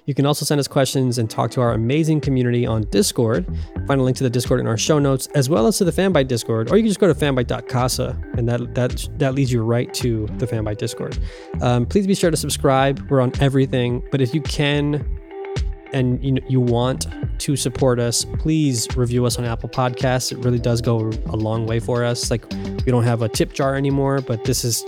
[0.10, 3.46] You can also send us questions and talk to our amazing community on Discord.
[3.86, 5.92] Find a link to the Discord in our show notes, as well as to the
[5.92, 9.62] Fanbyte Discord, or you can just go to fanbyte.casa, and that that that leads you
[9.62, 11.20] right to the Fanbyte Discord.
[11.62, 13.08] Um, please be sure to subscribe.
[13.12, 15.06] We're on everything, but if you can
[15.94, 17.06] and you you want
[17.42, 20.32] to support us, please review us on Apple Podcasts.
[20.32, 22.32] It really does go a long way for us.
[22.32, 24.84] Like we don't have a tip jar anymore, but this is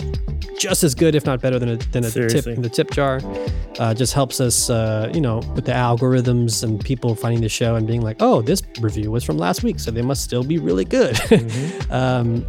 [0.58, 2.54] just as good, if not better, than a, than a tip Seriously.
[2.54, 3.20] in the tip jar.
[3.78, 7.74] Uh, just helps us, uh, you know, with the algorithms and people finding the show
[7.74, 10.58] and being like, oh, this review was from last week, so they must still be
[10.58, 11.18] really good.
[11.90, 12.46] um,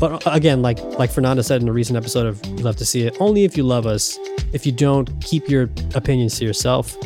[0.00, 3.02] but again, like like Fernanda said in a recent episode of You Love to See
[3.02, 4.18] It, only if you love us.
[4.52, 6.96] If you don't, keep your opinions to yourself.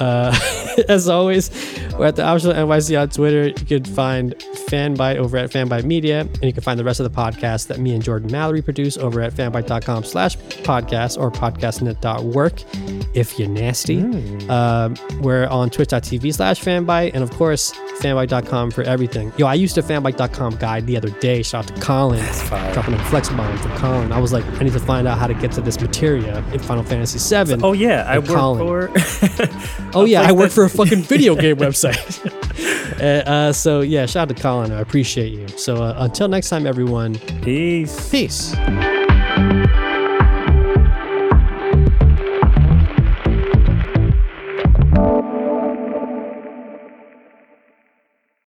[0.00, 0.36] Uh,
[0.88, 1.50] as always,
[1.98, 3.48] we're at the Optional NYC on Twitter.
[3.48, 4.34] You can find
[4.66, 7.78] Fanbyte over at Fanbyte Media, and you can find the rest of the podcast that
[7.78, 14.00] me and Jordan Mallory produce over at fanbyte.com slash podcast or podcastnet.work if you're nasty.
[14.48, 19.32] Um, we're on twitch.tv slash fanbyte, and of course, fanbyte.com for everything.
[19.38, 21.42] Yo, I used a fanbyte.com guide the other day.
[21.42, 22.24] Shout out to Colin.
[22.72, 24.12] Dropping a flex bomb for Colin.
[24.12, 26.58] I was like, I need to find out how to get to this materia in
[26.60, 27.60] Final Fantasy VII.
[27.62, 28.66] Oh yeah, I work Colin.
[28.66, 29.46] for.
[29.94, 32.20] Oh yeah, I work for a fucking video game website.
[33.00, 34.72] uh, uh, so yeah, shout out to Colin.
[34.72, 35.48] I appreciate you.
[35.48, 37.14] So uh, until next time, everyone.
[37.42, 38.10] Peace.
[38.10, 38.54] Peace.